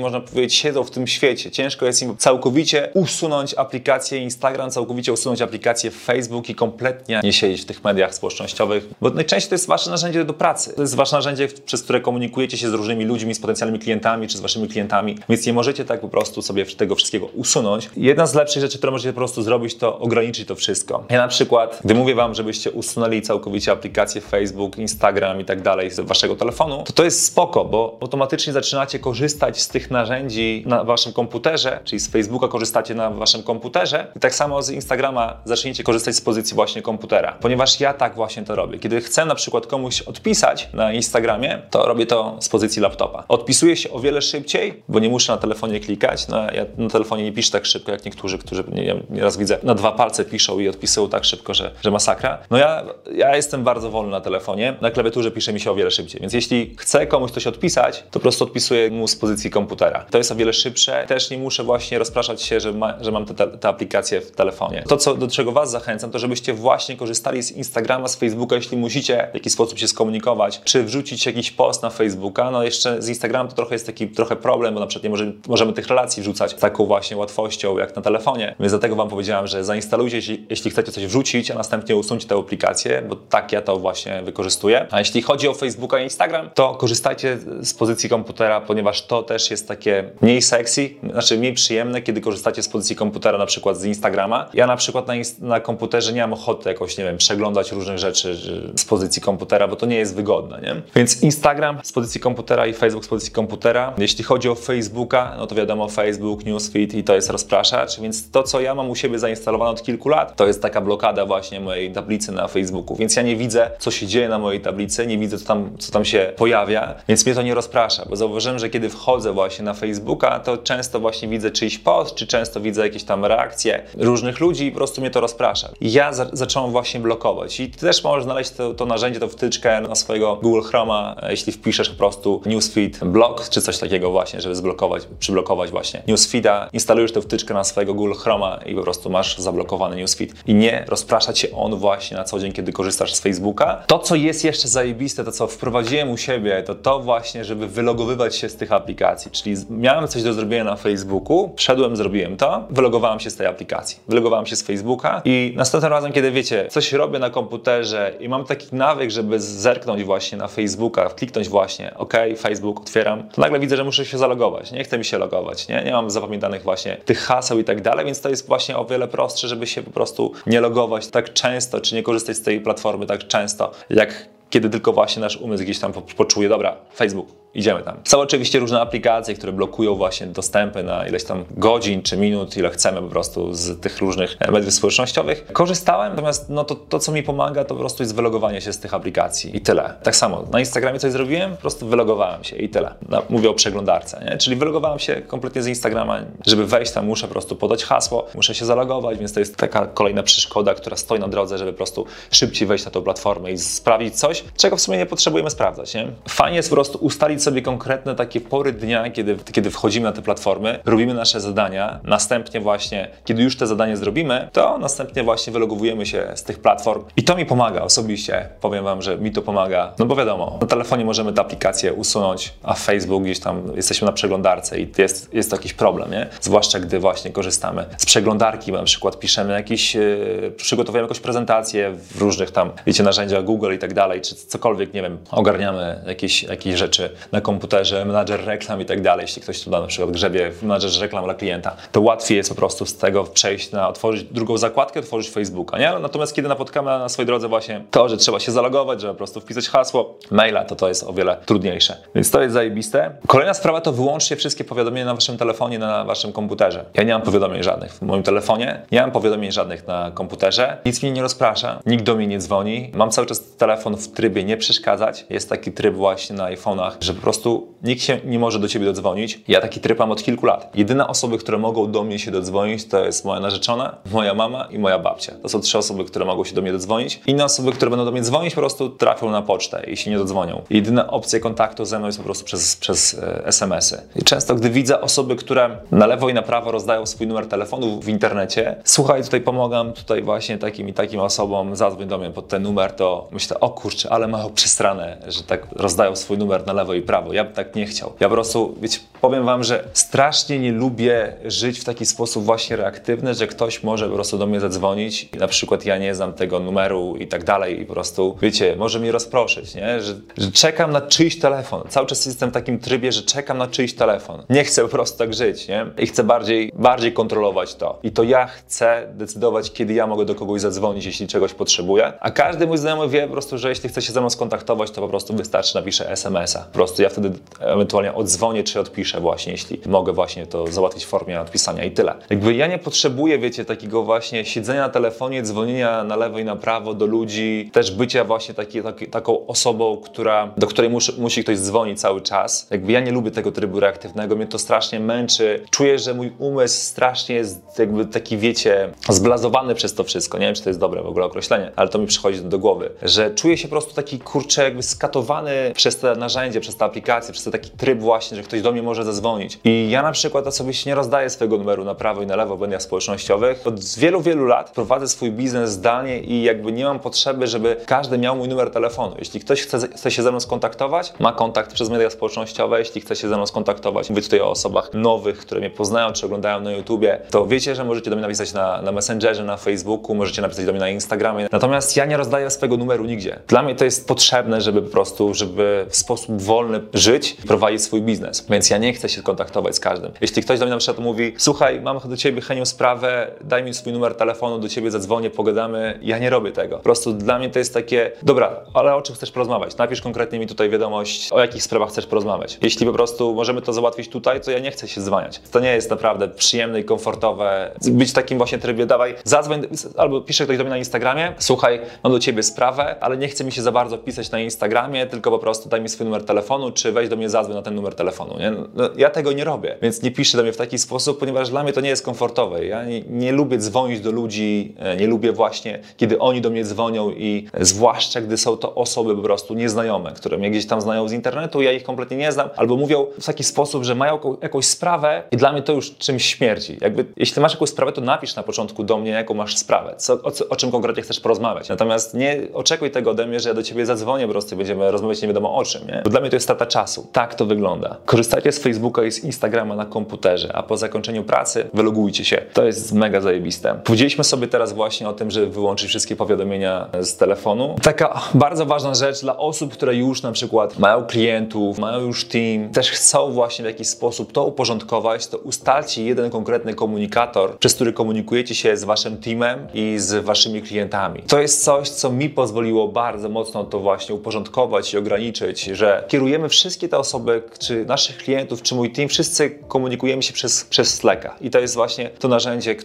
można 0.00 0.20
powiedzieć, 0.20 0.54
siedzą 0.54 0.84
w 0.84 0.90
tym 0.90 1.06
świecie. 1.06 1.50
Ciężko 1.50 1.86
jest 1.86 2.02
im 2.02 2.16
całkowicie 2.16 2.90
usunąć 2.94 3.31
aplikację 3.56 4.18
Instagram, 4.18 4.70
całkowicie 4.70 5.12
usunąć 5.12 5.42
aplikację 5.42 5.90
Facebook 5.90 6.48
i 6.48 6.54
kompletnie 6.54 7.20
nie 7.24 7.32
siedzieć 7.32 7.62
w 7.62 7.64
tych 7.64 7.84
mediach 7.84 8.14
społecznościowych, 8.14 8.88
bo 9.00 9.10
najczęściej 9.10 9.48
to 9.48 9.54
jest 9.54 9.66
wasze 9.66 9.90
narzędzie 9.90 10.24
do 10.24 10.34
pracy. 10.34 10.74
To 10.74 10.82
jest 10.82 10.94
wasze 10.94 11.16
narzędzie, 11.16 11.48
przez 11.64 11.82
które 11.82 12.00
komunikujecie 12.00 12.58
się 12.58 12.70
z 12.70 12.74
różnymi 12.74 13.04
ludźmi, 13.04 13.34
z 13.34 13.40
potencjalnymi 13.40 13.78
klientami, 13.78 14.28
czy 14.28 14.38
z 14.38 14.40
waszymi 14.40 14.68
klientami, 14.68 15.18
więc 15.28 15.46
nie 15.46 15.52
możecie 15.52 15.84
tak 15.84 16.00
po 16.00 16.08
prostu 16.08 16.42
sobie 16.42 16.66
tego 16.66 16.94
wszystkiego 16.94 17.26
usunąć. 17.26 17.90
Jedna 17.96 18.26
z 18.26 18.34
lepszych 18.34 18.62
rzeczy, 18.62 18.78
które 18.78 18.90
możecie 18.90 19.12
po 19.12 19.16
prostu 19.16 19.42
zrobić, 19.42 19.74
to 19.74 19.98
ograniczyć 19.98 20.48
to 20.48 20.54
wszystko. 20.54 21.04
Ja 21.10 21.18
na 21.18 21.28
przykład, 21.28 21.80
gdy 21.84 21.94
mówię 21.94 22.14
wam, 22.14 22.34
żebyście 22.34 22.70
usunęli 22.70 23.22
całkowicie 23.22 23.72
aplikację 23.72 24.20
Facebook, 24.20 24.78
Instagram 24.78 25.40
i 25.40 25.44
tak 25.44 25.62
dalej 25.62 25.90
z 25.90 26.00
waszego 26.00 26.36
telefonu, 26.36 26.82
to 26.86 26.92
to 26.92 27.04
jest 27.04 27.24
spoko, 27.24 27.64
bo 27.64 27.98
automatycznie 28.00 28.52
zaczynacie 28.52 28.98
korzystać 28.98 29.60
z 29.60 29.68
tych 29.68 29.90
narzędzi 29.90 30.64
na 30.66 30.84
waszym 30.84 31.12
komputerze, 31.12 31.80
czyli 31.84 32.00
z 32.00 32.08
Facebooka 32.08 32.48
korzystacie 32.48 32.94
na 32.94 33.10
waszym 33.22 33.42
komputerze 33.42 34.06
i 34.16 34.20
tak 34.20 34.34
samo 34.34 34.62
z 34.62 34.70
Instagrama 34.70 35.36
zaczniecie 35.44 35.82
korzystać 35.82 36.16
z 36.16 36.20
pozycji 36.20 36.54
właśnie 36.54 36.82
komputera, 36.82 37.32
ponieważ 37.40 37.80
ja 37.80 37.94
tak 37.94 38.14
właśnie 38.14 38.42
to 38.42 38.54
robię. 38.54 38.78
Kiedy 38.78 39.00
chcę 39.00 39.24
na 39.24 39.34
przykład 39.34 39.66
komuś 39.66 40.02
odpisać 40.02 40.68
na 40.72 40.92
Instagramie, 40.92 41.62
to 41.70 41.86
robię 41.86 42.06
to 42.06 42.36
z 42.40 42.48
pozycji 42.48 42.82
laptopa. 42.82 43.24
Odpisuję 43.28 43.76
się 43.76 43.90
o 43.90 44.00
wiele 44.00 44.22
szybciej, 44.22 44.82
bo 44.88 44.98
nie 44.98 45.08
muszę 45.08 45.32
na 45.32 45.38
telefonie 45.38 45.80
klikać. 45.80 46.28
No, 46.28 46.36
ja 46.36 46.64
na 46.78 46.88
telefonie 46.88 47.24
nie 47.24 47.32
piszę 47.32 47.52
tak 47.52 47.66
szybko 47.66 47.92
jak 47.92 48.04
niektórzy, 48.04 48.38
którzy 48.38 48.64
nie, 48.72 48.96
nieraz 49.10 49.36
widzę 49.36 49.58
na 49.62 49.74
dwa 49.74 49.92
palce 49.92 50.24
piszą 50.24 50.58
i 50.58 50.68
odpisują 50.68 51.08
tak 51.08 51.24
szybko, 51.24 51.54
że, 51.54 51.70
że 51.84 51.90
masakra. 51.90 52.38
No 52.50 52.58
ja, 52.58 52.84
ja 53.14 53.36
jestem 53.36 53.64
bardzo 53.64 53.90
wolny 53.90 54.10
na 54.10 54.20
telefonie, 54.20 54.76
na 54.80 54.90
klawiaturze 54.90 55.30
pisze 55.30 55.52
mi 55.52 55.60
się 55.60 55.70
o 55.70 55.74
wiele 55.74 55.90
szybciej, 55.90 56.20
więc 56.20 56.32
jeśli 56.32 56.74
chcę 56.78 57.06
komuś 57.06 57.30
coś 57.30 57.46
odpisać, 57.46 57.98
to 57.98 58.12
po 58.12 58.20
prostu 58.20 58.44
odpisuję 58.44 58.90
mu 58.90 59.08
z 59.08 59.16
pozycji 59.16 59.50
komputera. 59.50 60.06
To 60.10 60.18
jest 60.18 60.32
o 60.32 60.34
wiele 60.34 60.52
szybsze. 60.52 61.04
Też 61.08 61.30
nie 61.30 61.38
muszę 61.38 61.64
właśnie 61.64 61.98
rozpraszać 61.98 62.42
się, 62.42 62.60
że, 62.60 62.72
ma, 62.72 62.94
że 63.00 63.11
mam 63.12 63.26
te 63.60 63.68
aplikacje 63.68 64.20
w 64.20 64.30
telefonie. 64.30 64.84
To, 64.88 64.96
co, 64.96 65.14
do 65.14 65.28
czego 65.28 65.52
Was 65.52 65.70
zachęcam, 65.70 66.10
to 66.10 66.18
żebyście 66.18 66.54
właśnie 66.54 66.96
korzystali 66.96 67.42
z 67.42 67.52
Instagrama, 67.52 68.08
z 68.08 68.16
Facebooka, 68.16 68.56
jeśli 68.56 68.76
musicie 68.76 69.28
w 69.30 69.34
jakiś 69.34 69.52
sposób 69.52 69.78
się 69.78 69.88
skomunikować, 69.88 70.60
czy 70.64 70.82
wrzucić 70.82 71.26
jakiś 71.26 71.50
post 71.50 71.82
na 71.82 71.90
Facebooka. 71.90 72.50
No 72.50 72.62
jeszcze 72.62 73.02
z 73.02 73.08
Instagramem 73.08 73.48
to 73.48 73.56
trochę 73.56 73.74
jest 73.74 73.86
taki 73.86 74.08
trochę 74.08 74.36
problem, 74.36 74.74
bo 74.74 74.80
na 74.80 74.86
przykład 74.86 75.04
nie 75.04 75.10
możemy, 75.10 75.32
możemy 75.48 75.72
tych 75.72 75.88
relacji 75.88 76.22
wrzucać 76.22 76.54
taką 76.54 76.86
właśnie 76.86 77.16
łatwością 77.16 77.78
jak 77.78 77.96
na 77.96 78.02
telefonie. 78.02 78.54
Więc 78.60 78.72
dlatego 78.72 78.96
Wam 78.96 79.08
powiedziałem, 79.08 79.46
że 79.46 79.64
zainstalujcie, 79.64 80.16
jeśli, 80.16 80.46
jeśli 80.50 80.70
chcecie 80.70 80.92
coś 80.92 81.06
wrzucić, 81.06 81.50
a 81.50 81.54
następnie 81.54 81.96
usuńcie 81.96 82.28
tę 82.28 82.34
aplikację, 82.34 83.02
bo 83.08 83.16
tak 83.16 83.52
ja 83.52 83.62
to 83.62 83.76
właśnie 83.76 84.22
wykorzystuję. 84.22 84.86
A 84.90 84.98
jeśli 84.98 85.22
chodzi 85.22 85.48
o 85.48 85.54
Facebooka 85.54 86.00
i 86.00 86.02
Instagram, 86.04 86.50
to 86.54 86.74
korzystajcie 86.74 87.38
z 87.60 87.74
pozycji 87.74 88.08
komputera, 88.08 88.60
ponieważ 88.60 89.06
to 89.06 89.22
też 89.22 89.50
jest 89.50 89.68
takie 89.68 90.10
mniej 90.20 90.42
sexy, 90.42 90.90
znaczy 91.12 91.38
mniej 91.38 91.52
przyjemne, 91.52 92.02
kiedy 92.02 92.20
korzystacie 92.20 92.62
z 92.62 92.68
pozycji 92.68 92.96
komputera, 93.02 93.38
na 93.38 93.46
przykład 93.46 93.76
z 93.76 93.84
Instagrama. 93.84 94.48
Ja 94.54 94.66
na 94.66 94.76
przykład 94.76 95.06
na, 95.06 95.14
na 95.40 95.60
komputerze 95.60 96.12
nie 96.12 96.20
mam 96.20 96.32
ochoty 96.32 96.68
jakoś, 96.68 96.98
nie 96.98 97.04
wiem, 97.04 97.16
przeglądać 97.16 97.72
różnych 97.72 97.98
rzeczy 97.98 98.36
z 98.76 98.84
pozycji 98.84 99.22
komputera, 99.22 99.68
bo 99.68 99.76
to 99.76 99.86
nie 99.86 99.96
jest 99.96 100.14
wygodne, 100.14 100.60
nie? 100.60 100.82
Więc 100.96 101.22
Instagram 101.22 101.80
z 101.82 101.92
pozycji 101.92 102.20
komputera 102.20 102.66
i 102.66 102.72
Facebook 102.72 103.04
z 103.04 103.08
pozycji 103.08 103.32
komputera. 103.32 103.92
Jeśli 103.98 104.24
chodzi 104.24 104.48
o 104.48 104.54
Facebooka, 104.54 105.34
no 105.38 105.46
to 105.46 105.54
wiadomo, 105.54 105.88
Facebook, 105.88 106.44
Newsfeed 106.44 106.94
i 106.94 107.04
to 107.04 107.14
jest 107.14 107.30
rozpraszacz, 107.30 108.00
więc 108.00 108.30
to, 108.30 108.42
co 108.42 108.60
ja 108.60 108.74
mam 108.74 108.90
u 108.90 108.94
siebie 108.94 109.18
zainstalowane 109.18 109.70
od 109.70 109.82
kilku 109.82 110.08
lat, 110.08 110.36
to 110.36 110.46
jest 110.46 110.62
taka 110.62 110.80
blokada 110.80 111.26
właśnie 111.26 111.60
mojej 111.60 111.92
tablicy 111.92 112.32
na 112.32 112.48
Facebooku, 112.48 112.96
więc 112.96 113.16
ja 113.16 113.22
nie 113.22 113.36
widzę, 113.36 113.70
co 113.78 113.90
się 113.90 114.06
dzieje 114.06 114.28
na 114.28 114.38
mojej 114.38 114.60
tablicy, 114.60 115.06
nie 115.06 115.18
widzę, 115.18 115.38
co 115.38 115.46
tam, 115.46 115.70
co 115.78 115.92
tam 115.92 116.04
się 116.04 116.32
pojawia, 116.36 116.94
więc 117.08 117.26
mnie 117.26 117.34
to 117.34 117.42
nie 117.42 117.54
rozprasza, 117.54 118.04
bo 118.10 118.16
zauważyłem, 118.16 118.58
że 118.58 118.70
kiedy 118.70 118.88
wchodzę 118.88 119.32
właśnie 119.32 119.64
na 119.64 119.74
Facebooka, 119.74 120.40
to 120.40 120.56
często 120.56 121.00
właśnie 121.00 121.28
widzę 121.28 121.50
czyjś 121.50 121.78
post, 121.78 122.14
czy 122.14 122.26
często 122.26 122.60
widzę 122.60 122.82
jakieś 122.92 123.04
tam 123.04 123.24
reakcje 123.24 123.82
różnych 123.96 124.40
ludzi 124.40 124.66
i 124.66 124.70
po 124.70 124.76
prostu 124.76 125.00
mnie 125.00 125.10
to 125.10 125.20
rozprasza. 125.20 125.68
I 125.80 125.92
ja 125.92 126.12
za 126.12 126.26
zacząłem 126.32 126.70
właśnie 126.70 127.00
blokować. 127.00 127.60
I 127.60 127.70
ty 127.70 127.80
też 127.80 128.04
możesz 128.04 128.24
znaleźć 128.24 128.50
to, 128.50 128.74
to 128.74 128.86
narzędzie, 128.86 129.20
tą 129.20 129.28
wtyczkę 129.28 129.80
na 129.80 129.94
swojego 129.94 130.36
Google 130.36 130.60
Chroma, 130.60 131.16
jeśli 131.30 131.52
wpiszesz 131.52 131.88
po 131.88 131.96
prostu 131.96 132.42
newsfeed 132.46 133.04
block, 133.04 133.48
czy 133.48 133.62
coś 133.62 133.78
takiego 133.78 134.10
właśnie, 134.10 134.40
żeby 134.40 134.54
zblokować, 134.54 135.02
przyblokować 135.18 135.70
właśnie 135.70 136.02
newsfeeda, 136.06 136.68
instalujesz 136.72 137.12
tę 137.12 137.22
wtyczkę 137.22 137.54
na 137.54 137.64
swojego 137.64 137.94
Google 137.94 138.14
Chroma 138.14 138.58
i 138.66 138.74
po 138.74 138.82
prostu 138.82 139.10
masz 139.10 139.38
zablokowany 139.38 139.96
newsfeed. 139.96 140.34
I 140.46 140.54
nie 140.54 140.84
rozprasza 140.88 141.32
cię 141.32 141.48
on 141.52 141.76
właśnie 141.76 142.16
na 142.16 142.24
co 142.24 142.38
dzień, 142.38 142.52
kiedy 142.52 142.72
korzystasz 142.72 143.14
z 143.14 143.20
Facebooka. 143.20 143.82
To, 143.86 143.98
co 143.98 144.14
jest 144.14 144.44
jeszcze 144.44 144.68
zajebiste, 144.68 145.24
to 145.24 145.32
co 145.32 145.46
wprowadziłem 145.46 146.10
u 146.10 146.16
siebie, 146.16 146.62
to 146.62 146.74
to 146.74 147.00
właśnie, 147.00 147.44
żeby 147.44 147.66
wylogowywać 147.66 148.36
się 148.36 148.48
z 148.48 148.56
tych 148.56 148.72
aplikacji. 148.72 149.30
Czyli 149.30 149.56
miałem 149.70 150.08
coś 150.08 150.22
do 150.22 150.32
zrobienia 150.32 150.64
na 150.64 150.76
Facebooku, 150.76 151.52
wszedłem, 151.56 151.96
zrobiłem 151.96 152.36
to, 152.36 152.64
wylogowałem 152.72 153.20
się 153.20 153.30
z 153.30 153.36
tej 153.36 153.46
aplikacji. 153.46 153.98
Wylogowałem 154.08 154.46
się 154.46 154.56
z 154.56 154.62
Facebooka 154.62 155.22
i 155.24 155.54
następnym 155.56 155.92
razem, 155.92 156.12
kiedy 156.12 156.30
wiecie, 156.30 156.66
coś 156.70 156.92
robię 156.92 157.18
na 157.18 157.30
komputerze 157.30 158.14
i 158.20 158.28
mam 158.28 158.44
taki 158.44 158.76
nawyk, 158.76 159.10
żeby 159.10 159.40
zerknąć 159.40 160.04
właśnie 160.04 160.38
na 160.38 160.48
Facebooka, 160.48 161.10
kliknąć 161.10 161.48
właśnie 161.48 161.94
OK, 161.96 162.12
Facebook, 162.38 162.80
otwieram, 162.80 163.28
to 163.28 163.40
nagle 163.40 163.60
widzę, 163.60 163.76
że 163.76 163.84
muszę 163.84 164.04
się 164.04 164.18
zalogować. 164.18 164.72
Nie 164.72 164.84
chcę 164.84 164.98
mi 164.98 165.04
się 165.04 165.18
logować, 165.18 165.68
nie? 165.68 165.82
Nie 165.84 165.92
mam 165.92 166.10
zapamiętanych 166.10 166.62
właśnie 166.62 166.96
tych 166.96 167.18
haseł 167.18 167.58
i 167.58 167.64
tak 167.64 167.80
dalej, 167.80 168.04
więc 168.06 168.20
to 168.20 168.28
jest 168.28 168.46
właśnie 168.46 168.76
o 168.76 168.84
wiele 168.84 169.08
prostsze, 169.08 169.48
żeby 169.48 169.66
się 169.66 169.82
po 169.82 169.90
prostu 169.90 170.32
nie 170.46 170.60
logować 170.60 171.06
tak 171.06 171.32
często, 171.32 171.80
czy 171.80 171.94
nie 171.94 172.02
korzystać 172.02 172.36
z 172.36 172.42
tej 172.42 172.60
platformy 172.60 173.06
tak 173.06 173.26
często, 173.26 173.70
jak 173.90 174.28
kiedy 174.50 174.70
tylko 174.70 174.92
właśnie 174.92 175.20
nasz 175.20 175.36
umysł 175.36 175.64
gdzieś 175.64 175.78
tam 175.78 175.92
poczuje, 175.92 176.48
dobra, 176.48 176.76
Facebook, 176.96 177.41
idziemy 177.54 177.82
tam. 177.82 177.96
Są 178.04 178.20
oczywiście 178.20 178.58
różne 178.58 178.80
aplikacje, 178.80 179.34
które 179.34 179.52
blokują 179.52 179.94
właśnie 179.94 180.26
dostępy 180.26 180.82
na 180.82 181.06
ileś 181.06 181.24
tam 181.24 181.44
godzin 181.50 182.02
czy 182.02 182.16
minut, 182.16 182.56
ile 182.56 182.70
chcemy 182.70 183.02
po 183.02 183.08
prostu 183.08 183.54
z 183.54 183.80
tych 183.80 183.98
różnych 183.98 184.36
mediów 184.52 184.74
społecznościowych. 184.74 185.46
Korzystałem, 185.52 186.10
natomiast 186.10 186.48
no 186.48 186.64
to, 186.64 186.74
to 186.74 186.98
co 186.98 187.12
mi 187.12 187.22
pomaga, 187.22 187.64
to 187.64 187.74
po 187.74 187.80
prostu 187.80 188.02
jest 188.02 188.14
wylogowanie 188.14 188.60
się 188.60 188.72
z 188.72 188.78
tych 188.78 188.94
aplikacji 188.94 189.56
i 189.56 189.60
tyle. 189.60 189.94
Tak 190.02 190.16
samo 190.16 190.44
na 190.50 190.60
Instagramie 190.60 190.98
coś 190.98 191.12
zrobiłem, 191.12 191.50
po 191.50 191.60
prostu 191.60 191.86
wylogowałem 191.86 192.44
się 192.44 192.56
i 192.56 192.68
tyle. 192.68 192.94
No, 193.08 193.22
mówię 193.28 193.50
o 193.50 193.54
przeglądarce, 193.54 194.26
nie? 194.30 194.38
czyli 194.38 194.56
wylogowałem 194.56 194.98
się 194.98 195.22
kompletnie 195.26 195.62
z 195.62 195.66
Instagrama. 195.66 196.18
Żeby 196.46 196.66
wejść 196.66 196.92
tam, 196.92 197.06
muszę 197.06 197.26
po 197.26 197.32
prostu 197.32 197.56
podać 197.56 197.84
hasło, 197.84 198.26
muszę 198.34 198.54
się 198.54 198.64
zalogować, 198.64 199.18
więc 199.18 199.32
to 199.32 199.40
jest 199.40 199.56
taka 199.56 199.86
kolejna 199.86 200.22
przeszkoda, 200.22 200.74
która 200.74 200.96
stoi 200.96 201.18
na 201.18 201.28
drodze, 201.28 201.58
żeby 201.58 201.72
po 201.72 201.76
prostu 201.76 202.06
szybciej 202.30 202.68
wejść 202.68 202.84
na 202.84 202.90
tą 202.90 203.02
platformę 203.02 203.52
i 203.52 203.58
sprawdzić 203.58 204.14
coś, 204.14 204.44
czego 204.56 204.76
w 204.76 204.80
sumie 204.80 204.98
nie 204.98 205.06
potrzebujemy 205.06 205.50
sprawdzać. 205.50 205.94
Nie? 205.94 206.08
Fajnie 206.28 206.56
jest 206.56 206.68
po 206.68 206.74
prostu 206.74 206.98
ustalić 206.98 207.41
sobie 207.42 207.62
konkretne 207.62 208.14
takie 208.14 208.40
pory 208.40 208.72
dnia, 208.72 209.10
kiedy, 209.10 209.36
kiedy 209.52 209.70
wchodzimy 209.70 210.04
na 210.04 210.12
te 210.12 210.22
platformy, 210.22 210.78
robimy 210.84 211.14
nasze 211.14 211.40
zadania, 211.40 212.00
następnie 212.04 212.60
właśnie, 212.60 213.08
kiedy 213.24 213.42
już 213.42 213.56
te 213.56 213.66
zadanie 213.66 213.96
zrobimy, 213.96 214.48
to 214.52 214.78
następnie 214.78 215.22
właśnie 215.22 215.52
wylogowujemy 215.52 216.06
się 216.06 216.28
z 216.34 216.42
tych 216.42 216.58
platform 216.58 217.04
i 217.16 217.24
to 217.24 217.36
mi 217.36 217.46
pomaga 217.46 217.82
osobiście. 217.82 218.48
Powiem 218.60 218.84
Wam, 218.84 219.02
że 219.02 219.18
mi 219.18 219.32
to 219.32 219.42
pomaga, 219.42 219.92
no 219.98 220.06
bo 220.06 220.16
wiadomo, 220.16 220.58
na 220.60 220.66
telefonie 220.66 221.04
możemy 221.04 221.32
te 221.32 221.40
aplikacje 221.40 221.92
usunąć, 221.92 222.54
a 222.62 222.74
Facebook 222.74 223.22
gdzieś 223.22 223.40
tam 223.40 223.62
jesteśmy 223.76 224.06
na 224.06 224.12
przeglądarce 224.12 224.80
i 224.80 224.92
jest, 224.98 225.34
jest 225.34 225.50
to 225.50 225.56
jakiś 225.56 225.72
problem, 225.72 226.10
nie? 226.10 226.26
Zwłaszcza 226.40 226.80
gdy 226.80 226.98
właśnie 226.98 227.30
korzystamy 227.30 227.84
z 227.96 228.06
przeglądarki, 228.06 228.72
na 228.72 228.82
przykład 228.82 229.18
piszemy 229.18 229.52
jakiś, 229.52 229.94
yy, 229.94 230.52
przygotowujemy 230.56 231.04
jakąś 231.04 231.20
prezentację 231.20 231.96
w 232.10 232.20
różnych 232.20 232.50
tam, 232.50 232.70
wiecie, 232.86 233.02
narzędziach 233.02 233.44
Google 233.44 233.74
i 233.74 233.78
tak 233.78 233.94
dalej, 233.94 234.20
czy 234.20 234.34
cokolwiek, 234.34 234.94
nie 234.94 235.02
wiem, 235.02 235.18
ogarniamy 235.30 236.04
jakieś, 236.06 236.42
jakieś 236.42 236.74
rzeczy 236.74 237.10
na 237.32 237.40
komputerze, 237.40 238.04
menadżer 238.04 238.44
reklam 238.44 238.80
i 238.80 238.84
tak 238.84 239.00
dalej, 239.00 239.22
jeśli 239.22 239.42
ktoś 239.42 239.62
tu 239.62 239.70
na 239.70 239.86
przykład 239.86 240.10
grzebie 240.10 240.50
w 240.50 240.62
menadżerze 240.62 241.00
reklam 241.00 241.24
dla 241.24 241.34
klienta, 241.34 241.76
to 241.92 242.00
łatwiej 242.00 242.36
jest 242.36 242.50
po 242.50 242.56
prostu 242.56 242.86
z 242.86 242.96
tego 242.96 243.24
przejść 243.24 243.72
na 243.72 243.88
otworzyć 243.88 244.24
drugą 244.24 244.58
zakładkę, 244.58 245.00
otworzyć 245.00 245.30
Facebooka, 245.30 245.78
nie? 245.78 245.92
Natomiast 246.00 246.34
kiedy 246.34 246.48
napotkamy 246.48 246.90
na 246.90 247.08
swojej 247.08 247.26
drodze 247.26 247.48
właśnie 247.48 247.84
to, 247.90 248.08
że 248.08 248.16
trzeba 248.16 248.40
się 248.40 248.52
zalogować, 248.52 249.00
żeby 249.00 249.12
po 249.12 249.18
prostu 249.18 249.40
wpisać 249.40 249.68
hasło, 249.68 250.14
maila, 250.30 250.64
to 250.64 250.76
to 250.76 250.88
jest 250.88 251.04
o 251.04 251.12
wiele 251.12 251.36
trudniejsze. 251.46 251.96
Więc 252.14 252.30
to 252.30 252.42
jest 252.42 252.54
zajebiste. 252.54 253.16
Kolejna 253.26 253.54
sprawa 253.54 253.80
to 253.80 253.92
wyłącznie 253.92 254.36
wszystkie 254.36 254.64
powiadomienia 254.64 255.06
na 255.06 255.14
waszym 255.14 255.38
telefonie, 255.38 255.78
na 255.78 256.04
waszym 256.04 256.32
komputerze. 256.32 256.84
Ja 256.94 257.02
nie 257.02 257.12
mam 257.12 257.22
powiadomień 257.22 257.62
żadnych 257.62 257.92
w 257.92 258.02
moim 258.02 258.22
telefonie, 258.22 258.82
nie 258.92 259.00
mam 259.00 259.10
powiadomień 259.10 259.52
żadnych 259.52 259.86
na 259.86 260.10
komputerze, 260.10 260.78
nic 260.86 261.02
mnie 261.02 261.12
nie 261.12 261.22
rozprasza, 261.22 261.80
nikt 261.86 262.04
do 262.04 262.14
mnie 262.14 262.26
nie 262.26 262.38
dzwoni, 262.38 262.90
mam 262.94 263.10
cały 263.10 263.26
czas 263.26 263.40
telefon 263.56 263.96
w 263.96 264.08
trybie 264.08 264.44
nie 264.44 264.56
przeszkadzać. 264.56 265.26
Jest 265.30 265.48
taki 265.48 265.72
tryb 265.72 265.94
właśnie 265.94 266.36
na 266.36 266.44
iPhone'ach, 266.44 266.92
że 267.00 267.14
prostu 267.22 267.72
nikt 267.82 268.02
się 268.02 268.20
nie 268.24 268.38
może 268.38 268.58
do 268.58 268.68
ciebie 268.68 268.86
dodzwonić. 268.86 269.40
Ja 269.48 269.60
taki 269.60 269.80
tryb 269.80 269.98
mam 269.98 270.10
od 270.10 270.22
kilku 270.22 270.46
lat. 270.46 270.70
Jedyne 270.74 271.06
osoby, 271.06 271.38
które 271.38 271.58
mogą 271.58 271.92
do 271.92 272.04
mnie 272.04 272.18
się 272.18 272.30
dodzwonić, 272.30 272.84
to 272.84 273.04
jest 273.04 273.24
moja 273.24 273.40
narzeczona, 273.40 273.96
moja 274.12 274.34
mama 274.34 274.68
i 274.70 274.78
moja 274.78 274.98
babcia. 274.98 275.32
To 275.42 275.48
są 275.48 275.60
trzy 275.60 275.78
osoby, 275.78 276.04
które 276.04 276.24
mogą 276.24 276.44
się 276.44 276.54
do 276.54 276.62
mnie 276.62 276.72
dodzwonić. 276.72 277.20
Inne 277.26 277.44
osoby, 277.44 277.72
które 277.72 277.90
będą 277.90 278.04
do 278.04 278.12
mnie 278.12 278.22
dzwonić, 278.22 278.54
po 278.54 278.60
prostu 278.60 278.90
trafią 278.90 279.30
na 279.30 279.42
pocztę 279.42 279.84
i 279.86 279.96
się 279.96 280.10
nie 280.10 280.18
dodzwonią. 280.18 280.62
Jedyna 280.70 281.10
opcja 281.10 281.40
kontaktu 281.40 281.84
ze 281.84 281.98
mną 281.98 282.06
jest 282.06 282.18
po 282.18 282.24
prostu 282.24 282.44
przez, 282.44 282.76
przez 282.76 283.14
e, 283.14 283.46
SMS-y. 283.46 284.02
I 284.16 284.24
często, 284.24 284.54
gdy 284.54 284.70
widzę 284.70 285.00
osoby, 285.00 285.36
które 285.36 285.76
na 285.90 286.06
lewo 286.06 286.28
i 286.28 286.34
na 286.34 286.42
prawo 286.42 286.70
rozdają 286.70 287.06
swój 287.06 287.26
numer 287.26 287.46
telefonu 287.46 288.00
w 288.00 288.08
internecie, 288.08 288.76
słuchaj, 288.84 289.24
tutaj 289.24 289.40
pomagam, 289.40 289.92
tutaj 289.92 290.22
właśnie 290.22 290.58
takim 290.58 290.88
i 290.88 290.92
takim 290.92 291.20
osobom, 291.20 291.76
zadzwoń 291.76 292.08
do 292.08 292.18
mnie 292.18 292.30
pod 292.30 292.48
ten 292.48 292.62
numer, 292.62 292.92
to 292.92 293.28
myślę, 293.30 293.60
o 293.60 293.70
kurczę, 293.70 294.12
ale 294.12 294.28
mają 294.28 294.50
przestranę, 294.50 295.16
że 295.28 295.42
tak 295.42 295.66
rozdają 295.72 296.16
swój 296.16 296.38
numer 296.38 296.66
na 296.66 296.72
lewo 296.72 296.94
i 296.94 297.02
prawo. 297.02 297.11
Ja 297.32 297.44
bym 297.44 297.52
tak 297.52 297.76
nie 297.76 297.86
chciał. 297.86 298.12
Ja 298.20 298.28
po 298.28 298.34
prostu, 298.34 298.76
wiecie, 298.80 298.98
powiem 299.22 299.44
wam, 299.44 299.64
że 299.64 299.84
strasznie 299.92 300.58
nie 300.58 300.72
lubię 300.72 301.32
żyć 301.44 301.80
w 301.80 301.84
taki 301.84 302.06
sposób 302.06 302.44
właśnie 302.44 302.76
reaktywny, 302.76 303.34
że 303.34 303.46
ktoś 303.46 303.82
może 303.82 304.08
po 304.08 304.14
prostu 304.14 304.38
do 304.38 304.46
mnie 304.46 304.60
zadzwonić 304.60 305.28
i 305.34 305.36
na 305.38 305.48
przykład 305.48 305.84
ja 305.84 305.98
nie 305.98 306.14
znam 306.14 306.32
tego 306.32 306.60
numeru 306.60 307.16
i 307.16 307.26
tak 307.26 307.44
dalej 307.44 307.80
i 307.80 307.86
po 307.86 307.92
prostu, 307.92 308.36
wiecie, 308.42 308.76
może 308.76 308.98
mnie 308.98 309.12
rozproszyć, 309.12 309.74
nie? 309.74 310.00
Że, 310.00 310.14
że 310.38 310.52
czekam 310.52 310.92
na 310.92 311.00
czyjś 311.00 311.38
telefon. 311.38 311.82
Cały 311.88 312.06
czas 312.06 312.26
jestem 312.26 312.50
w 312.50 312.52
takim 312.52 312.78
trybie, 312.78 313.12
że 313.12 313.22
czekam 313.22 313.58
na 313.58 313.66
czyjś 313.66 313.94
telefon. 313.94 314.42
Nie 314.50 314.64
chcę 314.64 314.82
po 314.82 314.88
prostu 314.88 315.18
tak 315.18 315.34
żyć, 315.34 315.68
nie? 315.68 315.86
I 315.98 316.06
chcę 316.06 316.24
bardziej, 316.24 316.72
bardziej 316.74 317.12
kontrolować 317.12 317.74
to. 317.74 317.98
I 318.02 318.10
to 318.10 318.22
ja 318.22 318.46
chcę 318.46 319.08
decydować, 319.14 319.72
kiedy 319.72 319.94
ja 319.94 320.06
mogę 320.06 320.24
do 320.24 320.34
kogoś 320.34 320.60
zadzwonić, 320.60 321.04
jeśli 321.04 321.26
czegoś 321.26 321.54
potrzebuję. 321.54 322.12
A 322.20 322.30
każdy 322.30 322.66
mój 322.66 322.78
znajomy 322.78 323.08
wie 323.08 323.26
po 323.26 323.32
prostu, 323.32 323.58
że 323.58 323.68
jeśli 323.68 323.88
chce 323.88 324.02
się 324.02 324.12
ze 324.12 324.20
mną 324.20 324.30
skontaktować, 324.30 324.90
to 324.90 325.00
po 325.00 325.08
prostu 325.08 325.34
wystarczy 325.34 325.74
napiszę 325.74 326.10
SMS-a. 326.10 326.58
Po 326.58 326.72
prostu 326.72 327.02
ja 327.02 327.08
wtedy 327.08 327.32
ewentualnie 327.60 328.14
odzwonię 328.14 328.64
czy 328.64 328.80
odpiszę 328.80 329.11
właśnie, 329.20 329.52
jeśli 329.52 329.80
mogę 329.86 330.12
właśnie 330.12 330.46
to 330.46 330.66
załatwić 330.66 331.04
w 331.04 331.08
formie 331.08 331.40
odpisania 331.40 331.84
i 331.84 331.90
tyle. 331.90 332.14
Jakby 332.30 332.54
ja 332.54 332.66
nie 332.66 332.78
potrzebuję, 332.78 333.38
wiecie, 333.38 333.64
takiego 333.64 334.02
właśnie 334.02 334.44
siedzenia 334.44 334.80
na 334.80 334.88
telefonie, 334.88 335.42
dzwonienia 335.42 336.04
na 336.04 336.16
lewo 336.16 336.38
i 336.38 336.44
na 336.44 336.56
prawo 336.56 336.94
do 336.94 337.06
ludzi, 337.06 337.70
też 337.72 337.90
bycia 337.90 338.24
właśnie 338.24 338.54
taki, 338.54 338.82
taki, 338.82 339.06
taką 339.06 339.46
osobą, 339.46 339.96
która, 339.96 340.52
do 340.56 340.66
której 340.66 340.90
musi 341.18 341.42
ktoś 341.42 341.58
dzwonić 341.58 342.00
cały 342.00 342.20
czas. 342.20 342.66
Jakby 342.70 342.92
ja 342.92 343.00
nie 343.00 343.12
lubię 343.12 343.30
tego 343.30 343.52
trybu 343.52 343.80
reaktywnego, 343.80 344.36
mnie 344.36 344.46
to 344.46 344.58
strasznie 344.58 345.00
męczy. 345.00 345.64
Czuję, 345.70 345.98
że 345.98 346.14
mój 346.14 346.32
umysł 346.38 346.82
strasznie 346.86 347.34
jest 347.34 347.78
jakby 347.78 348.06
taki, 348.06 348.36
wiecie, 348.36 348.88
zblazowany 349.08 349.74
przez 349.74 349.94
to 349.94 350.04
wszystko. 350.04 350.38
Nie 350.38 350.46
wiem, 350.46 350.54
czy 350.54 350.62
to 350.62 350.70
jest 350.70 350.80
dobre 350.80 351.02
w 351.02 351.06
ogóle 351.06 351.26
określenie, 351.26 351.72
ale 351.76 351.88
to 351.88 351.98
mi 351.98 352.06
przychodzi 352.06 352.40
do 352.40 352.58
głowy, 352.58 352.90
że 353.02 353.30
czuję 353.34 353.56
się 353.56 353.68
po 353.68 353.72
prostu 353.72 353.94
taki, 353.94 354.18
kurczę, 354.18 354.64
jakby 354.64 354.82
skatowany 354.82 355.72
przez 355.74 355.96
te 355.96 356.16
narzędzie, 356.16 356.60
przez 356.60 356.76
te 356.76 356.84
aplikacje, 356.84 357.32
przez 357.32 357.44
ten 357.44 357.52
taki 357.52 357.70
tryb 357.70 358.00
właśnie, 358.00 358.36
że 358.36 358.42
ktoś 358.42 358.62
do 358.62 358.72
mnie 358.72 358.82
może 358.82 359.01
zadzwonić. 359.04 359.58
I 359.64 359.90
ja 359.90 360.02
na 360.02 360.12
przykład 360.12 360.46
osobiście 360.46 360.90
nie 360.90 360.94
rozdaję 360.94 361.30
swojego 361.30 361.58
numeru 361.58 361.84
na 361.84 361.94
prawo 361.94 362.22
i 362.22 362.26
na 362.26 362.36
lewo 362.36 362.56
w 362.56 362.60
mediach 362.60 362.82
społecznościowych. 362.82 363.66
Od 363.66 363.84
wielu, 363.84 364.20
wielu 364.20 364.46
lat 364.46 364.70
prowadzę 364.70 365.08
swój 365.08 365.32
biznes 365.32 365.70
zdalnie 365.70 366.20
i 366.20 366.42
jakby 366.42 366.72
nie 366.72 366.84
mam 366.84 366.98
potrzeby, 366.98 367.46
żeby 367.46 367.76
każdy 367.86 368.18
miał 368.18 368.36
mój 368.36 368.48
numer 368.48 368.70
telefonu. 368.70 369.16
Jeśli 369.18 369.40
ktoś 369.40 369.62
chce, 369.62 369.88
chce 369.88 370.10
się 370.10 370.22
ze 370.22 370.30
mną 370.30 370.40
skontaktować, 370.40 371.12
ma 371.18 371.32
kontakt 371.32 371.72
przez 371.72 371.90
media 371.90 372.10
społecznościowe. 372.10 372.78
Jeśli 372.78 373.00
chce 373.00 373.16
się 373.16 373.28
ze 373.28 373.36
mną 373.36 373.46
skontaktować, 373.46 374.10
mówię 374.10 374.22
tutaj 374.22 374.40
o 374.40 374.50
osobach 374.50 374.90
nowych, 374.94 375.38
które 375.38 375.60
mnie 375.60 375.70
poznają 375.70 376.12
czy 376.12 376.26
oglądają 376.26 376.60
na 376.60 376.72
YouTubie, 376.72 377.18
to 377.30 377.46
wiecie, 377.46 377.74
że 377.74 377.84
możecie 377.84 378.10
do 378.10 378.16
mnie 378.16 378.22
napisać 378.22 378.52
na, 378.52 378.82
na 378.82 378.92
Messengerze, 378.92 379.44
na 379.44 379.56
Facebooku, 379.56 380.14
możecie 380.14 380.42
napisać 380.42 380.64
do 380.64 380.72
mnie 380.72 380.80
na 380.80 380.88
Instagramie. 380.88 381.48
Natomiast 381.52 381.96
ja 381.96 382.04
nie 382.04 382.16
rozdaję 382.16 382.50
swojego 382.50 382.76
numeru 382.76 383.04
nigdzie. 383.04 383.38
Dla 383.48 383.62
mnie 383.62 383.74
to 383.74 383.84
jest 383.84 384.08
potrzebne, 384.08 384.60
żeby 384.60 384.82
po 384.82 384.90
prostu, 384.90 385.34
żeby 385.34 385.86
w 385.88 385.96
sposób 385.96 386.42
wolny 386.42 386.80
żyć, 386.94 387.36
prowadzić 387.46 387.82
swój 387.82 388.02
biznes. 388.02 388.46
Więc 388.50 388.70
ja 388.70 388.78
nie 388.78 388.91
chcę 388.92 389.08
się 389.08 389.22
kontaktować 389.22 389.76
z 389.76 389.80
każdym. 389.80 390.12
Jeśli 390.20 390.42
ktoś 390.42 390.58
do 390.58 390.64
mnie 390.64 390.72
na 390.72 390.78
przykład 390.78 390.98
mówi, 390.98 391.34
słuchaj, 391.38 391.80
mam 391.80 392.00
do 392.04 392.16
ciebie 392.16 392.40
Heniu 392.40 392.66
sprawę, 392.66 393.30
daj 393.40 393.64
mi 393.64 393.74
swój 393.74 393.92
numer 393.92 394.14
telefonu, 394.14 394.58
do 394.58 394.68
ciebie 394.68 394.90
zadzwonię, 394.90 395.30
pogadamy. 395.30 395.98
Ja 396.02 396.18
nie 396.18 396.30
robię 396.30 396.52
tego. 396.52 396.76
Po 396.76 396.82
prostu 396.82 397.12
dla 397.12 397.38
mnie 397.38 397.50
to 397.50 397.58
jest 397.58 397.74
takie, 397.74 398.10
dobra, 398.22 398.56
ale 398.74 398.94
o 398.94 399.02
czym 399.02 399.14
chcesz 399.14 399.30
porozmawiać? 399.30 399.76
Napisz 399.76 400.00
konkretnie 400.00 400.38
mi 400.38 400.46
tutaj 400.46 400.70
wiadomość, 400.70 401.32
o 401.32 401.40
jakich 401.40 401.62
sprawach 401.62 401.88
chcesz 401.88 402.06
porozmawiać. 402.06 402.58
Jeśli 402.62 402.86
po 402.86 402.92
prostu 402.92 403.34
możemy 403.34 403.62
to 403.62 403.72
załatwić 403.72 404.08
tutaj, 404.08 404.40
to 404.40 404.50
ja 404.50 404.58
nie 404.58 404.70
chcę 404.70 404.88
się 404.88 405.00
dzwaniać. 405.00 405.40
To 405.52 405.60
nie 405.60 405.74
jest 405.74 405.90
naprawdę 405.90 406.28
przyjemne 406.28 406.80
i 406.80 406.84
komfortowe 406.84 407.70
być 407.90 408.10
w 408.10 408.12
takim 408.12 408.38
właśnie 408.38 408.58
trybie, 408.58 408.86
dawaj, 408.86 409.14
zadzwoń, 409.24 409.62
albo 409.96 410.20
pisze 410.20 410.44
ktoś 410.44 410.58
do 410.58 410.64
mnie 410.64 410.70
na 410.70 410.78
Instagramie, 410.78 411.32
słuchaj, 411.38 411.80
mam 412.04 412.12
do 412.12 412.18
ciebie 412.18 412.42
sprawę, 412.42 412.96
ale 413.00 413.16
nie 413.16 413.28
chce 413.28 413.44
mi 413.44 413.52
się 413.52 413.62
za 413.62 413.72
bardzo 413.72 413.98
pisać 413.98 414.30
na 414.30 414.40
Instagramie, 414.40 415.06
tylko 415.06 415.30
po 415.30 415.38
prostu 415.38 415.68
daj 415.68 415.80
mi 415.80 415.88
swój 415.88 416.06
numer 416.06 416.24
telefonu, 416.24 416.72
czy 416.72 416.92
weź 416.92 417.08
do 417.08 417.16
mnie 417.16 417.30
zadzwoń 417.30 417.56
na 417.56 417.62
ten 417.62 417.74
numer 417.74 417.94
telefonu. 417.94 418.38
Nie? 418.38 418.52
No, 418.82 418.88
ja 418.96 419.10
tego 419.10 419.32
nie 419.32 419.44
robię, 419.44 419.76
więc 419.82 420.02
nie 420.02 420.10
piszę 420.10 420.36
do 420.36 420.42
mnie 420.42 420.52
w 420.52 420.56
taki 420.56 420.78
sposób, 420.78 421.18
ponieważ 421.18 421.50
dla 421.50 421.62
mnie 421.62 421.72
to 421.72 421.80
nie 421.80 421.88
jest 421.88 422.04
komfortowe. 422.04 422.66
Ja 422.66 422.84
nie, 422.84 423.00
nie 423.00 423.32
lubię 423.32 423.58
dzwonić 423.58 424.00
do 424.00 424.10
ludzi, 424.10 424.74
e, 424.78 424.96
nie 424.96 425.06
lubię 425.06 425.32
właśnie, 425.32 425.80
kiedy 425.96 426.18
oni 426.18 426.40
do 426.40 426.50
mnie 426.50 426.64
dzwonią 426.64 427.10
i 427.10 427.48
zwłaszcza, 427.60 428.20
gdy 428.20 428.36
są 428.36 428.56
to 428.56 428.74
osoby 428.74 429.16
po 429.16 429.22
prostu 429.22 429.54
nieznajome, 429.54 430.12
które 430.12 430.38
mnie 430.38 430.50
gdzieś 430.50 430.66
tam 430.66 430.80
znają 430.80 431.08
z 431.08 431.12
internetu, 431.12 431.62
ja 431.62 431.72
ich 431.72 431.82
kompletnie 431.82 432.16
nie 432.16 432.32
znam, 432.32 432.48
albo 432.56 432.76
mówią 432.76 433.06
w 433.20 433.26
taki 433.26 433.44
sposób, 433.44 433.84
że 433.84 433.94
mają 433.94 434.18
jakąś 434.42 434.66
sprawę 434.66 435.22
i 435.30 435.36
dla 435.36 435.52
mnie 435.52 435.62
to 435.62 435.72
już 435.72 435.96
czymś 435.96 436.24
śmierci. 436.24 436.78
Jakby, 436.80 437.04
jeśli 437.16 437.42
masz 437.42 437.52
jakąś 437.52 437.68
sprawę, 437.68 437.92
to 437.92 438.00
napisz 438.00 438.36
na 438.36 438.42
początku 438.42 438.84
do 438.84 438.98
mnie, 438.98 439.10
jaką 439.10 439.34
masz 439.34 439.58
sprawę, 439.58 439.94
co, 439.96 440.14
o, 440.14 440.32
o, 440.48 440.56
czym 440.56 440.70
konkretnie 440.70 441.02
chcesz 441.02 441.20
porozmawiać. 441.20 441.68
Natomiast 441.68 442.14
nie 442.14 442.40
oczekuj 442.54 442.90
tego 442.90 443.10
ode 443.10 443.26
mnie, 443.26 443.40
że 443.40 443.48
ja 443.48 443.54
do 443.54 443.62
ciebie 443.62 443.86
zadzwonię 443.86 444.26
po 444.26 444.32
prostu 444.32 444.54
i 444.54 444.58
będziemy 444.58 444.90
rozmawiać 444.90 445.22
nie 445.22 445.28
wiadomo 445.28 445.54
o 445.54 445.64
czym, 445.64 445.86
nie? 445.86 446.00
Bo 446.04 446.10
dla 446.10 446.20
mnie 446.20 446.30
to 446.30 446.36
jest 446.36 446.46
strata 446.46 446.66
czasu. 446.66 447.06
Tak 447.12 447.34
to 447.34 447.46
wygląda. 447.46 447.96
Korzystajcie 448.04 448.52
z 448.52 448.60
Facebooka 448.62 449.04
i 449.04 449.12
z 449.12 449.24
Instagrama 449.24 449.76
na 449.76 449.86
komputerze, 449.86 450.56
a 450.56 450.62
po 450.62 450.76
zakończeniu 450.76 451.24
pracy 451.24 451.70
wylogujcie 451.74 452.24
się. 452.24 452.42
To 452.52 452.64
jest 452.64 452.92
mega 452.92 453.20
zajebiste. 453.20 453.80
Powiedzieliśmy 453.84 454.24
sobie 454.24 454.48
teraz 454.48 454.72
właśnie 454.72 455.08
o 455.08 455.12
tym, 455.12 455.30
żeby 455.30 455.46
wyłączyć 455.46 455.88
wszystkie 455.88 456.16
powiadomienia 456.16 456.88
z 457.00 457.16
telefonu. 457.16 457.76
Taka 457.82 458.20
bardzo 458.34 458.66
ważna 458.66 458.94
rzecz 458.94 459.20
dla 459.20 459.36
osób, 459.36 459.72
które 459.72 459.94
już 459.94 460.22
na 460.22 460.32
przykład 460.32 460.78
mają 460.78 461.04
klientów, 461.04 461.78
mają 461.78 462.00
już 462.00 462.24
team, 462.24 462.68
też 462.68 462.90
chcą 462.90 463.32
właśnie 463.32 463.62
w 463.62 463.66
jakiś 463.66 463.88
sposób 463.88 464.32
to 464.32 464.44
uporządkować, 464.44 465.26
to 465.26 465.38
ustalcie 465.38 466.04
jeden 466.04 466.30
konkretny 466.30 466.74
komunikator, 466.74 467.58
przez 467.58 467.74
który 467.74 467.92
komunikujecie 467.92 468.54
się 468.54 468.76
z 468.76 468.84
waszym 468.84 469.16
teamem 469.16 469.66
i 469.74 469.94
z 469.98 470.24
waszymi 470.24 470.62
klientami. 470.62 471.22
To 471.22 471.40
jest 471.40 471.64
coś, 471.64 471.88
co 471.90 472.12
mi 472.12 472.30
pozwoliło 472.30 472.88
bardzo 472.88 473.28
mocno 473.28 473.64
to 473.64 473.80
właśnie 473.80 474.14
uporządkować 474.14 474.94
i 474.94 474.98
ograniczyć, 474.98 475.64
że 475.64 476.04
kierujemy 476.08 476.48
wszystkie 476.48 476.88
te 476.88 476.98
osoby, 476.98 477.42
czy 477.58 477.84
naszych 477.84 478.16
klientów, 478.16 478.51
czy 478.56 478.74
mój 478.74 478.92
team, 478.92 479.08
wszyscy 479.08 479.50
komunikujemy 479.68 480.22
się 480.22 480.32
przez, 480.32 480.64
przez 480.64 480.94
Slacka. 480.94 481.36
I 481.40 481.50
to 481.50 481.58
jest 481.58 481.74
właśnie 481.74 482.10
to 482.10 482.28
narzędzie, 482.28 482.76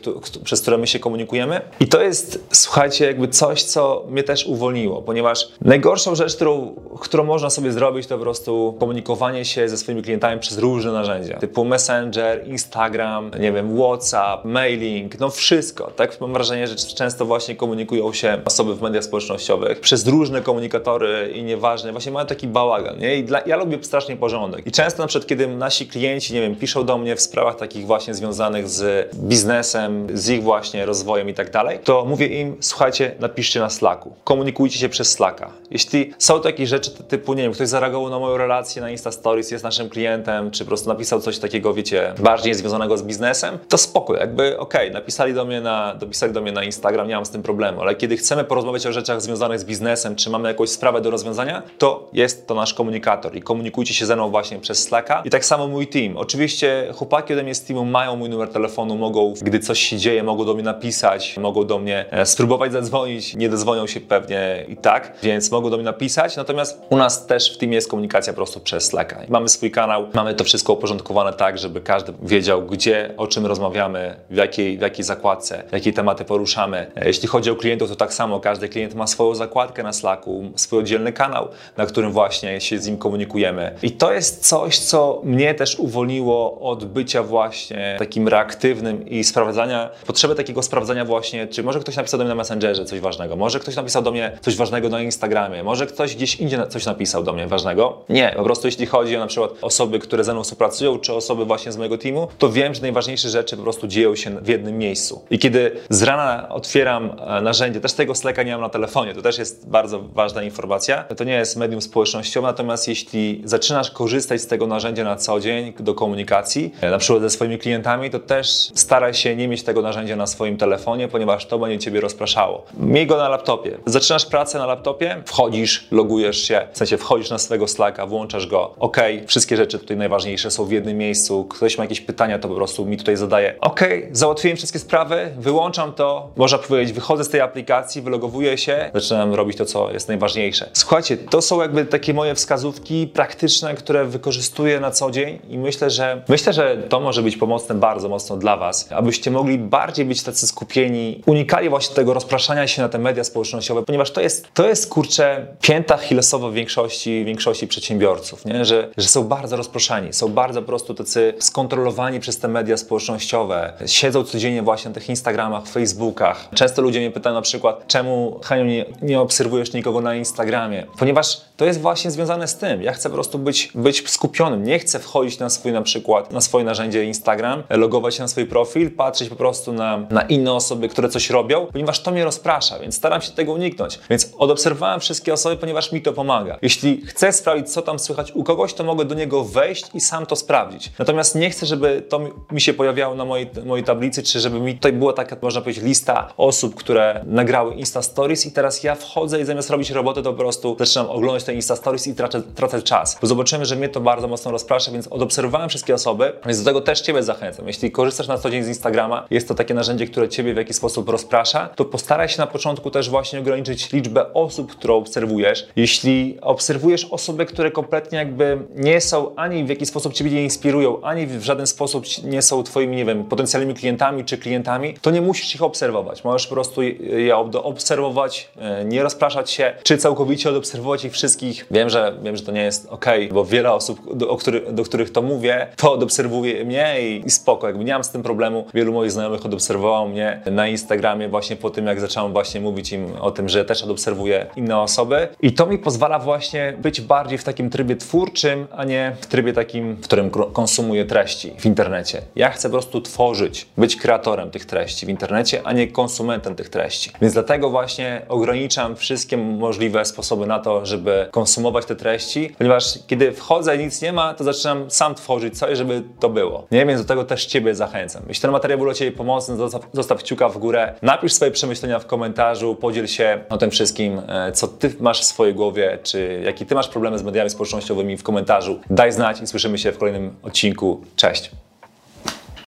przez 0.44 0.62
które 0.62 0.78
my 0.78 0.88
się 0.88 1.00
komunikujemy. 1.00 1.62
I 1.80 1.88
to 1.88 2.02
jest, 2.02 2.48
słuchajcie, 2.52 3.06
jakby 3.06 3.28
coś, 3.28 3.64
co 3.64 4.06
mnie 4.10 4.24
też 4.24 4.46
uwolniło, 4.46 5.02
ponieważ 5.02 5.48
najgorszą 5.62 6.16
rzecz, 6.16 6.36
którą, 6.36 6.76
którą 7.00 7.24
można 7.24 7.50
sobie 7.50 7.72
zrobić, 7.72 8.08
to 8.08 8.18
po 8.18 8.24
prostu 8.24 8.76
komunikowanie 8.80 9.46
się 9.46 9.70
ze 9.70 9.78
swoimi 9.78 10.02
klientami 10.02 10.40
przez 10.40 10.58
różne 10.58 10.92
narzędzia, 10.92 11.38
typu 11.38 11.66
Messenger, 11.66 12.48
Instagram, 12.48 13.32
nie 13.40 13.52
wiem, 13.52 13.78
WhatsApp, 13.78 14.46
mailing, 14.46 15.20
no 15.20 15.30
wszystko, 15.30 15.92
tak? 15.96 16.22
Mam 16.22 16.34
wrażenie, 16.34 16.68
że 16.68 16.76
często 16.76 17.26
właśnie 17.26 17.56
komunikują 17.56 18.14
się 18.14 18.42
osoby 18.46 18.76
w 18.76 18.82
mediach 18.82 19.04
społecznościowych 19.04 19.80
przez 19.80 20.08
różne 20.08 20.42
komunikatory 20.42 21.32
i 21.36 21.44
nieważne, 21.44 21.92
właśnie 21.92 22.12
mają 22.12 22.26
taki 22.26 22.48
bałagan, 22.48 23.00
nie? 23.00 23.16
I 23.16 23.24
dla, 23.24 23.42
ja 23.46 23.58
lubię 23.58 23.78
strasznie 23.82 24.18
porządek. 24.18 24.68
I 24.68 24.72
często 24.72 25.02
na 25.02 25.08
przykład, 25.08 25.30
kiedy 25.30 25.48
nasi 25.58 25.88
klienci, 25.88 26.34
nie 26.34 26.42
wiem, 26.42 26.56
piszą 26.56 26.86
do 26.86 26.98
mnie 26.98 27.16
w 27.16 27.22
sprawach 27.22 27.56
takich 27.56 27.86
właśnie 27.86 28.14
związanych 28.14 28.70
z 28.70 29.10
biznesem, 29.16 30.08
z 30.14 30.30
ich 30.30 30.44
właśnie 30.44 30.86
rozwojem 30.86 31.30
i 31.30 31.34
tak 31.34 31.52
dalej, 31.52 31.80
to 31.84 32.06
mówię 32.06 32.28
im, 32.28 32.58
słuchajcie, 32.60 33.16
napiszcie 33.20 33.60
na 33.60 33.70
Slacku, 33.70 34.14
komunikujcie 34.24 34.80
się 34.80 34.90
przez 34.90 35.12
Slacka. 35.12 35.52
Jeśli 35.72 36.14
są 36.18 36.42
takie 36.42 36.68
rzeczy 36.68 36.92
typu, 36.92 37.34
nie 37.34 37.44
wiem, 37.44 37.52
ktoś 37.52 37.68
zareagował 37.68 38.10
na 38.10 38.20
moją 38.20 38.38
relację 38.38 38.82
na 38.82 38.90
Insta 38.90 39.12
Stories, 39.12 39.52
jest 39.52 39.64
naszym 39.64 39.90
klientem, 39.90 40.52
czy 40.52 40.64
po 40.64 40.68
prostu 40.68 40.90
napisał 40.90 41.22
coś 41.22 41.40
takiego, 41.40 41.74
wiecie, 41.74 42.14
bardziej 42.20 42.54
związanego 42.54 42.98
z 42.98 43.04
biznesem, 43.04 43.58
to 43.70 43.78
spoko, 43.78 44.16
jakby 44.16 44.60
okej, 44.60 44.88
okay, 44.90 44.94
napisali 44.94 45.34
do 45.34 45.46
mnie 45.46 45.62
na, 45.62 45.96
dopisali 45.96 46.34
do 46.34 46.42
mnie 46.42 46.52
na 46.52 46.64
Instagram, 46.64 47.08
nie 47.08 47.16
mam 47.16 47.26
z 47.26 47.30
tym 47.30 47.44
problemu, 47.44 47.82
ale 47.82 47.96
kiedy 47.96 48.18
chcemy 48.18 48.44
porozmawiać 48.44 48.88
o 48.88 48.92
rzeczach 48.92 49.22
związanych 49.22 49.60
z 49.60 49.64
biznesem, 49.64 50.16
czy 50.16 50.30
mamy 50.30 50.48
jakąś 50.48 50.70
sprawę 50.70 51.02
do 51.02 51.12
rozwiązania, 51.12 51.64
to 51.78 52.10
jest 52.14 52.48
to 52.48 52.56
nasz 52.56 52.74
komunikator 52.74 53.36
i 53.36 53.42
komunikujcie 53.42 53.94
się 53.94 54.06
ze 54.06 54.16
mną 54.16 54.30
właśnie 54.30 54.60
przez 54.60 54.84
Slacka. 54.84 55.22
I 55.26 55.30
tak 55.30 55.46
samo 55.48 55.68
mój 55.68 55.88
team. 55.88 56.18
Oczywiście 56.18 56.92
chłopaki 56.96 57.34
ode 57.34 57.44
mnie 57.44 57.56
z 57.56 57.64
teamu 57.64 57.86
mają 57.86 58.16
mój 58.16 58.30
numer 58.30 58.50
telefonu, 58.50 58.98
mogą, 58.98 59.34
gdy 59.42 59.60
coś 59.60 59.80
się 59.80 59.98
dzieje, 59.98 60.24
mogą 60.24 60.46
do 60.46 60.54
mnie 60.54 60.64
napisać, 60.64 61.38
mogą 61.38 61.64
do 61.64 61.80
mnie 61.80 62.06
e, 62.12 62.26
spróbować 62.26 62.72
zadzwonić, 62.72 63.36
nie 63.36 63.50
dozwonią 63.50 63.88
się 63.88 64.02
pewnie 64.02 64.66
i 64.68 64.78
tak, 64.78 65.14
więc 65.24 65.52
mogą 65.52 65.70
do 65.70 65.78
mnie 65.78 65.86
napisać. 65.86 66.36
Natomiast 66.36 66.82
u 66.90 66.98
nas 66.98 67.26
też 67.26 67.56
w 67.56 67.58
teamie 67.58 67.76
jest 67.76 67.90
komunikacja 67.90 68.34
po 68.34 68.38
prostu 68.38 68.60
przez 68.60 68.86
Slacka. 68.86 69.22
Mamy 69.30 69.50
swój 69.50 69.72
kanał, 69.72 70.08
mamy 70.14 70.34
to 70.34 70.44
wszystko 70.44 70.74
uporządkowane 70.74 71.34
tak, 71.34 71.58
żeby 71.58 71.82
każdy 71.82 72.14
wiedział, 72.22 72.62
gdzie, 72.62 73.14
o 73.18 73.28
czym 73.28 73.46
rozmawiamy, 73.46 74.16
w 74.30 74.36
jakiej, 74.36 74.78
w 74.78 74.82
jakiej 74.82 75.06
zakładce, 75.06 75.64
jakie 75.72 75.94
tematy 75.94 76.26
poruszamy. 76.26 76.92
E, 76.96 77.08
jeśli 77.08 77.28
chodzi 77.28 77.52
o 77.52 77.56
klientów, 77.56 77.90
to 77.90 77.96
tak 77.96 78.14
samo 78.14 78.40
każdy 78.40 78.70
klient 78.70 78.96
ma 78.96 79.08
swoją 79.08 79.36
zakładkę 79.36 79.84
na 79.84 79.94
Slacku, 79.94 80.44
swój 80.56 80.80
oddzielny 80.80 81.14
kanał, 81.14 81.48
na 81.78 81.86
którym 81.86 82.12
właśnie 82.12 82.62
się 82.62 82.80
z 82.80 82.88
nim 82.88 82.98
komunikujemy. 82.98 83.76
I 83.84 83.92
to 83.92 84.14
jest 84.14 84.48
coś, 84.48 84.80
co 84.80 85.22
mnie 85.24 85.37
też 85.54 85.80
uwolniło 85.80 86.60
od 86.60 86.86
bycia 86.86 87.24
właśnie 87.24 87.96
takim 88.00 88.28
reaktywnym 88.28 89.10
i 89.10 89.24
sprawdzania, 89.24 89.90
potrzeby 90.06 90.36
takiego 90.36 90.64
sprawdzania 90.64 91.06
właśnie, 91.06 91.48
czy 91.48 91.64
może 91.64 91.80
ktoś 91.80 91.96
napisał 91.96 92.18
do 92.18 92.24
mnie 92.24 92.30
na 92.30 92.36
Messengerze 92.36 92.86
coś 92.86 93.00
ważnego, 93.00 93.36
może 93.36 93.60
ktoś 93.60 93.76
napisał 93.76 94.04
do 94.04 94.12
mnie 94.12 94.38
coś 94.42 94.56
ważnego 94.56 94.90
na 94.90 95.02
Instagramie, 95.02 95.64
może 95.64 95.86
ktoś 95.86 96.16
gdzieś 96.16 96.36
indziej 96.36 96.60
coś 96.70 96.86
napisał 96.86 97.24
do 97.24 97.34
mnie 97.34 97.48
ważnego. 97.48 97.98
Nie, 98.10 98.34
po 98.36 98.44
prostu 98.44 98.68
jeśli 98.68 98.86
chodzi 98.86 99.16
o 99.16 99.20
na 99.20 99.28
przykład 99.28 99.52
osoby, 99.62 100.00
które 100.00 100.24
ze 100.24 100.34
mną 100.34 100.44
współpracują, 100.44 101.00
czy 101.00 101.14
osoby 101.14 101.46
właśnie 101.46 101.72
z 101.72 101.78
mojego 101.78 101.98
teamu, 101.98 102.28
to 102.38 102.50
wiem, 102.50 102.74
że 102.74 102.82
najważniejsze 102.82 103.30
rzeczy 103.30 103.58
po 103.58 103.64
prostu 103.64 103.88
dzieją 103.88 104.16
się 104.16 104.40
w 104.42 104.48
jednym 104.48 104.78
miejscu. 104.78 105.22
I 105.30 105.40
kiedy 105.40 105.72
z 105.90 106.04
rana 106.04 106.50
otwieram 106.50 107.12
e, 107.28 107.42
narzędzie, 107.42 107.82
też 107.82 107.94
tego 107.94 108.16
Slacka 108.16 108.44
nie 108.44 108.52
mam 108.52 108.62
na 108.62 108.70
telefonie, 108.70 109.14
to 109.14 109.22
też 109.22 109.38
jest 109.38 109.70
bardzo 109.70 110.00
ważna 110.00 110.44
informacja, 110.44 111.04
to 111.04 111.24
nie 111.24 111.34
jest 111.34 111.58
medium 111.58 111.82
społecznościowe, 111.82 112.48
natomiast 112.48 112.88
jeśli 112.88 113.42
zaczynasz 113.46 113.92
korzystać 113.92 114.42
z 114.42 114.48
tego 114.48 114.68
narzędzia 114.68 115.04
na 115.04 115.16
co 115.28 115.40
dzień 115.40 115.74
do 115.80 115.94
komunikacji, 115.94 116.74
e, 116.82 116.92
na 116.92 116.98
przykład 116.98 117.22
ze 117.22 117.30
swoimi 117.30 117.58
klientami, 117.58 118.10
to 118.10 118.20
też 118.20 118.72
staraj 118.76 119.14
się 119.14 119.36
nie 119.36 119.48
mieć 119.48 119.64
tego 119.64 119.82
narzędzia 119.82 120.16
na 120.16 120.28
swoim 120.28 120.58
telefonie, 120.58 121.08
ponieważ 121.08 121.46
to 121.46 121.60
będzie 121.60 121.80
Ciebie 121.80 122.02
rozpraszało. 122.02 122.66
Miej 122.80 123.08
go 123.08 123.18
na 123.18 123.30
laptopie. 123.30 123.78
Zaczynasz 123.86 124.26
pracę 124.26 124.58
na 124.58 124.66
laptopie, 124.66 125.22
wchodzisz, 125.26 125.88
logujesz 125.92 126.38
się, 126.38 126.68
w 126.74 126.78
sensie 126.78 126.98
wchodzisz 126.98 127.30
na 127.30 127.38
swojego 127.38 127.68
Slacka, 127.68 128.06
włączasz 128.06 128.48
go. 128.48 128.74
Ok, 128.80 128.98
wszystkie 129.28 129.58
rzeczy 129.58 129.80
tutaj 129.80 129.98
najważniejsze 129.98 130.52
są 130.52 130.66
w 130.66 130.72
jednym 130.72 130.98
miejscu. 130.98 131.46
Ktoś 131.46 131.78
ma 131.78 131.84
jakieś 131.84 132.02
pytania, 132.02 132.40
to 132.40 132.48
po 132.48 132.56
prostu 132.56 132.86
mi 132.86 132.98
tutaj 132.98 133.18
zadaje. 133.18 133.56
Ok, 133.62 133.82
załatwiłem 134.12 134.58
wszystkie 134.58 134.80
sprawy, 134.80 135.32
wyłączam 135.38 135.94
to, 135.94 136.30
można 136.36 136.58
powiedzieć, 136.58 136.94
wychodzę 136.96 137.24
z 137.24 137.30
tej 137.30 137.42
aplikacji, 137.42 138.02
wylogowuję 138.02 138.58
się, 138.58 138.92
zaczynam 138.94 139.34
robić 139.34 139.58
to, 139.58 139.66
co 139.66 139.92
jest 139.92 140.08
najważniejsze. 140.08 140.70
Słuchajcie, 140.74 141.18
to 141.18 141.42
są 141.42 141.62
jakby 141.62 141.86
takie 141.86 142.14
moje 142.14 142.36
wskazówki 142.36 143.08
praktyczne, 143.08 143.76
które 143.76 144.06
wykorzystuję 144.06 144.80
na 144.80 144.92
co 144.92 145.12
dzień 145.12 145.17
i 145.50 145.58
myślę, 145.58 145.90
że 145.90 146.22
myślę, 146.28 146.54
że 146.54 146.78
to 146.90 147.00
może 147.00 147.22
być 147.22 147.38
pomocne 147.38 147.76
bardzo 147.76 148.10
mocno 148.10 148.38
dla 148.38 148.58
Was, 148.58 148.92
abyście 148.92 149.32
mogli 149.32 149.58
bardziej 149.58 150.06
być 150.06 150.24
tacy 150.24 150.48
skupieni, 150.48 151.24
unikali 151.26 151.70
właśnie 151.70 151.96
tego 151.96 152.14
rozpraszania 152.14 152.68
się 152.68 152.82
na 152.82 152.90
te 152.90 152.98
media 152.98 153.24
społecznościowe, 153.24 153.84
ponieważ 153.84 154.12
to 154.12 154.22
jest, 154.22 154.48
to 154.54 154.68
jest 154.68 154.90
kurczę 154.90 155.48
pięta 155.62 155.98
Hillesowa 155.98 156.50
w 156.50 156.54
większości, 156.54 157.26
większości 157.26 157.68
przedsiębiorców, 157.68 158.46
nie? 158.46 158.66
Że, 158.66 158.90
że 158.98 159.08
są 159.08 159.24
bardzo 159.24 159.58
rozproszeni, 159.58 160.14
są 160.14 160.28
bardzo 160.30 160.62
po 160.62 160.68
prostu 160.68 160.94
tacy 160.94 161.34
skontrolowani 161.40 162.20
przez 162.20 162.40
te 162.40 162.48
media 162.48 162.78
społecznościowe, 162.78 163.74
siedzą 163.86 164.24
codziennie 164.24 164.62
właśnie 164.62 164.90
na 164.90 164.96
tych 164.96 165.10
Instagramach, 165.10 165.68
Facebookach. 165.68 166.50
Często 166.54 166.82
ludzie 166.82 167.00
mnie 167.00 167.12
pytają 167.12 167.36
na 167.36 167.42
przykład, 167.42 167.88
czemu 167.88 168.40
Haniu 168.44 168.66
nie, 168.66 168.86
nie 169.02 169.20
obserwujesz 169.20 169.74
nikogo 169.74 170.02
na 170.02 170.16
Instagramie? 170.16 170.86
Ponieważ 171.00 171.42
to 171.58 171.66
jest 171.66 171.82
właśnie 171.82 172.12
związane 172.12 172.48
z 172.48 172.56
tym. 172.56 172.82
Ja 172.82 172.94
chcę 172.94 173.10
po 173.10 173.16
prostu 173.16 173.40
być, 173.40 173.72
być 173.76 174.10
skupionym, 174.10 174.64
nie 174.64 174.80
chcę 174.80 175.00
wchodzić 175.08 175.40
na 175.40 175.50
swój 175.50 175.72
na 175.72 175.82
przykład, 175.82 176.32
na 176.32 176.42
swoje 176.42 176.66
narzędzie 176.66 177.06
Instagram, 177.06 177.64
logować 177.70 178.16
się 178.16 178.22
na 178.22 178.28
swój 178.28 178.46
profil, 178.46 178.92
patrzeć 178.92 179.30
po 179.30 179.36
prostu 179.36 179.74
na, 179.74 179.98
na 180.10 180.22
inne 180.22 180.54
osoby, 180.54 180.90
które 180.90 181.10
coś 181.10 181.30
robią, 181.30 181.68
ponieważ 181.72 182.00
to 182.00 182.12
mnie 182.12 182.24
rozprasza, 182.24 182.80
więc 182.80 182.96
staram 182.96 183.22
się 183.22 183.32
tego 183.32 183.54
uniknąć. 183.54 184.00
Więc 184.10 184.34
odobserwowałem 184.38 185.00
wszystkie 185.00 185.34
osoby, 185.34 185.58
ponieważ 185.58 185.92
mi 185.92 186.02
to 186.02 186.14
pomaga. 186.14 186.58
Jeśli 186.62 187.02
chcę 187.06 187.34
sprawdzić, 187.34 187.70
co 187.70 187.82
tam 187.82 188.00
słychać 188.00 188.32
u 188.32 188.44
kogoś, 188.44 188.74
to 188.74 188.84
mogę 188.84 189.06
do 189.06 189.16
niego 189.16 189.44
wejść 189.44 189.86
i 189.94 190.02
sam 190.02 190.26
to 190.26 190.36
sprawdzić. 190.36 190.92
Natomiast 191.00 191.36
nie 191.36 191.50
chcę, 191.50 191.66
żeby 191.66 192.04
to 192.10 192.20
mi 192.52 192.62
się 192.62 192.74
pojawiało 192.74 193.16
na 193.16 193.26
mojej, 193.26 193.50
mojej 193.66 193.86
tablicy, 193.86 194.24
czy 194.24 194.40
żeby 194.40 194.60
mi 194.60 194.76
tutaj 194.76 194.94
była 194.94 195.14
taka, 195.14 195.38
można 195.42 195.62
powiedzieć, 195.62 195.84
lista 195.84 196.34
osób, 196.38 196.76
które 196.76 197.24
nagrały 197.26 197.74
Insta 197.74 198.02
Stories 198.02 198.46
i 198.46 198.52
teraz 198.52 198.84
ja 198.84 198.96
wchodzę 198.96 199.42
i 199.42 199.46
zamiast 199.46 199.70
robić 199.70 199.90
robotę, 199.90 200.22
to 200.22 200.32
po 200.34 200.40
prostu 200.40 200.76
zaczynam 200.80 201.10
oglądać 201.10 201.44
te 201.44 201.54
Insta 201.54 201.76
Stories 201.76 202.08
i 202.08 202.16
tracę, 202.16 202.42
tracę 202.56 202.82
czas. 202.82 203.18
Bo 203.22 203.28
zobaczymy, 203.28 203.66
że 203.66 203.76
mnie 203.76 203.90
to 203.90 204.02
bardzo 204.02 204.28
mocno 204.28 204.52
rozprasza, 204.52 204.87
więc 204.92 205.08
odobserwowałem 205.08 205.70
wszystkie 205.70 205.94
osoby, 205.94 206.34
więc 206.46 206.60
do 206.60 206.66
tego 206.66 206.82
też 206.82 207.02
Ciebie 207.02 207.24
zachęcam. 207.24 207.68
Jeśli 207.68 207.92
korzystasz 207.92 208.28
na 208.28 208.38
co 208.38 208.50
dzień 208.50 208.64
z 208.64 208.68
Instagrama, 208.68 209.28
jest 209.30 209.48
to 209.48 209.56
takie 209.56 209.74
narzędzie, 209.74 210.08
które 210.08 210.30
Ciebie 210.30 210.54
w 210.54 210.58
jakiś 210.58 210.76
sposób 210.76 211.10
rozprasza, 211.10 211.70
to 211.76 211.86
postaraj 211.86 212.30
się 212.30 212.38
na 212.38 212.48
początku 212.48 212.92
też 212.92 213.10
właśnie 213.10 213.40
ograniczyć 213.40 213.92
liczbę 213.92 214.34
osób, 214.34 214.72
które 214.72 214.94
obserwujesz. 214.94 215.68
Jeśli 215.76 216.38
obserwujesz 216.42 217.06
osoby, 217.06 217.46
które 217.46 217.72
kompletnie 217.72 218.18
jakby 218.18 218.58
nie 218.76 219.02
są 219.02 219.36
ani 219.36 219.64
w 219.66 219.70
jakiś 219.70 219.90
sposób 219.90 220.14
Ciebie 220.14 220.32
nie 220.32 220.44
inspirują, 220.44 221.02
ani 221.02 221.28
w 221.28 221.44
żaden 221.44 221.68
sposób 221.68 222.06
nie 222.24 222.42
są 222.42 222.64
Twoimi, 222.64 222.98
nie 222.98 223.06
wiem, 223.06 223.24
potencjalnymi 223.24 223.74
klientami 223.74 224.26
czy 224.26 224.38
klientami, 224.38 224.94
to 225.02 225.12
nie 225.12 225.22
musisz 225.22 225.56
ich 225.56 225.64
obserwować. 225.64 226.24
Możesz 226.24 226.48
po 226.48 226.56
prostu 226.56 226.82
je 226.84 227.38
obserwować, 227.64 228.50
e, 228.58 228.86
nie 228.86 229.04
rozpraszać 229.04 229.52
się, 229.52 229.74
czy 229.84 229.98
całkowicie 229.98 230.50
odobserwować 230.50 231.06
ich 231.06 231.14
wszystkich. 231.14 231.66
Wiem, 231.72 231.90
że, 231.90 232.18
wiem, 232.24 232.38
że 232.38 232.44
to 232.44 232.52
nie 232.52 232.64
jest 232.64 232.88
ok, 232.90 233.06
bo 233.32 233.46
wiele 233.46 233.74
osób, 233.74 234.18
do, 234.18 234.36
który, 234.36 234.62
do 234.78 234.84
których 234.84 235.12
to 235.12 235.22
mówię, 235.22 235.68
to 235.76 235.92
odobserwuje 235.94 236.66
mnie 236.66 236.96
i, 237.02 237.26
i 237.26 237.30
spoko, 237.30 237.68
jakby 237.68 237.84
nie 237.84 237.94
mam 237.94 238.04
z 238.04 238.10
tym 238.10 238.24
problemu. 238.24 238.66
Wielu 238.74 238.94
moich 238.94 239.12
znajomych 239.12 239.46
odobserwowało 239.46 240.08
mnie 240.08 240.42
na 240.52 240.68
Instagramie 240.68 241.30
właśnie 241.30 241.56
po 241.56 241.70
tym, 241.70 241.88
jak 241.88 242.00
zacząłem 242.00 242.34
właśnie 242.34 242.62
mówić 242.62 242.92
im 242.92 243.08
o 243.20 243.32
tym, 243.32 243.50
że 243.50 243.66
też 243.66 243.84
odobserwuję 243.84 244.46
inne 244.56 244.80
osoby 244.80 245.28
i 245.42 245.54
to 245.54 245.66
mi 245.66 245.78
pozwala 245.78 246.20
właśnie 246.20 246.74
być 246.78 247.02
bardziej 247.02 247.38
w 247.38 247.44
takim 247.44 247.70
trybie 247.70 247.96
twórczym, 247.96 248.68
a 248.72 248.84
nie 248.84 249.16
w 249.22 249.26
trybie 249.26 249.54
takim, 249.54 249.96
w 249.96 250.02
którym 250.02 250.30
konsumuję 250.30 251.06
treści 251.06 251.54
w 251.60 251.66
internecie. 251.66 252.22
Ja 252.36 252.50
chcę 252.50 252.70
po 252.70 252.74
prostu 252.74 253.02
tworzyć, 253.02 253.68
być 253.78 253.96
kreatorem 253.96 254.52
tych 254.52 254.66
treści 254.66 255.06
w 255.06 255.10
internecie, 255.10 255.62
a 255.64 255.74
nie 255.74 255.88
konsumentem 255.88 256.56
tych 256.56 256.70
treści. 256.70 257.12
Więc 257.22 257.34
dlatego 257.34 257.70
właśnie 257.70 258.22
ograniczam 258.30 258.96
wszystkie 258.96 259.38
możliwe 259.38 260.06
sposoby 260.06 260.48
na 260.48 260.60
to, 260.60 260.86
żeby 260.86 261.28
konsumować 261.32 261.86
te 261.86 261.96
treści, 261.96 262.56
ponieważ 262.58 263.00
kiedy 263.08 263.32
wchodzę 263.32 263.76
i 263.76 263.80
nic 263.80 264.02
nie 264.02 264.14
ma, 264.14 264.34
to 264.34 264.44
zaczynam 264.44 264.67
sam 264.88 265.16
tworzyć 265.16 265.58
coś, 265.58 265.78
żeby 265.78 266.04
to 266.20 266.30
było. 266.30 266.68
Nie, 266.72 266.86
więc 266.86 267.02
do 267.02 267.08
tego 267.08 267.24
też 267.24 267.46
Ciebie 267.46 267.76
zachęcam. 267.76 268.24
Jeśli 268.28 268.42
ten 268.42 268.52
materiał 268.52 268.80
był 268.80 268.88
dla 268.88 268.94
Ciebie 268.94 269.12
pomocny, 269.12 269.56
zostaw, 269.56 269.88
zostaw 269.94 270.18
kciuka 270.24 270.50
w 270.50 270.58
górę, 270.58 270.94
napisz 271.02 271.34
swoje 271.34 271.52
przemyślenia 271.52 272.00
w 272.00 272.06
komentarzu, 272.06 272.76
podziel 272.76 273.08
się 273.08 273.44
o 273.50 273.58
tym 273.58 273.72
wszystkim, 273.72 274.22
e, 274.28 274.52
co 274.52 274.68
Ty 274.68 274.96
masz 275.00 275.22
w 275.22 275.24
swojej 275.24 275.54
głowie, 275.54 276.00
czy 276.04 276.42
jaki 276.46 276.66
Ty 276.66 276.76
masz 276.76 276.88
problemy 276.88 277.20
z 277.20 277.24
mediami 277.24 277.50
społecznościowymi 277.50 278.18
w 278.18 278.24
komentarzu. 278.24 278.80
Daj 278.90 279.12
znać 279.12 279.42
i 279.42 279.48
słyszymy 279.48 279.78
się 279.78 279.92
w 279.92 279.98
kolejnym 279.98 280.36
odcinku. 280.44 281.02
Cześć! 281.16 281.52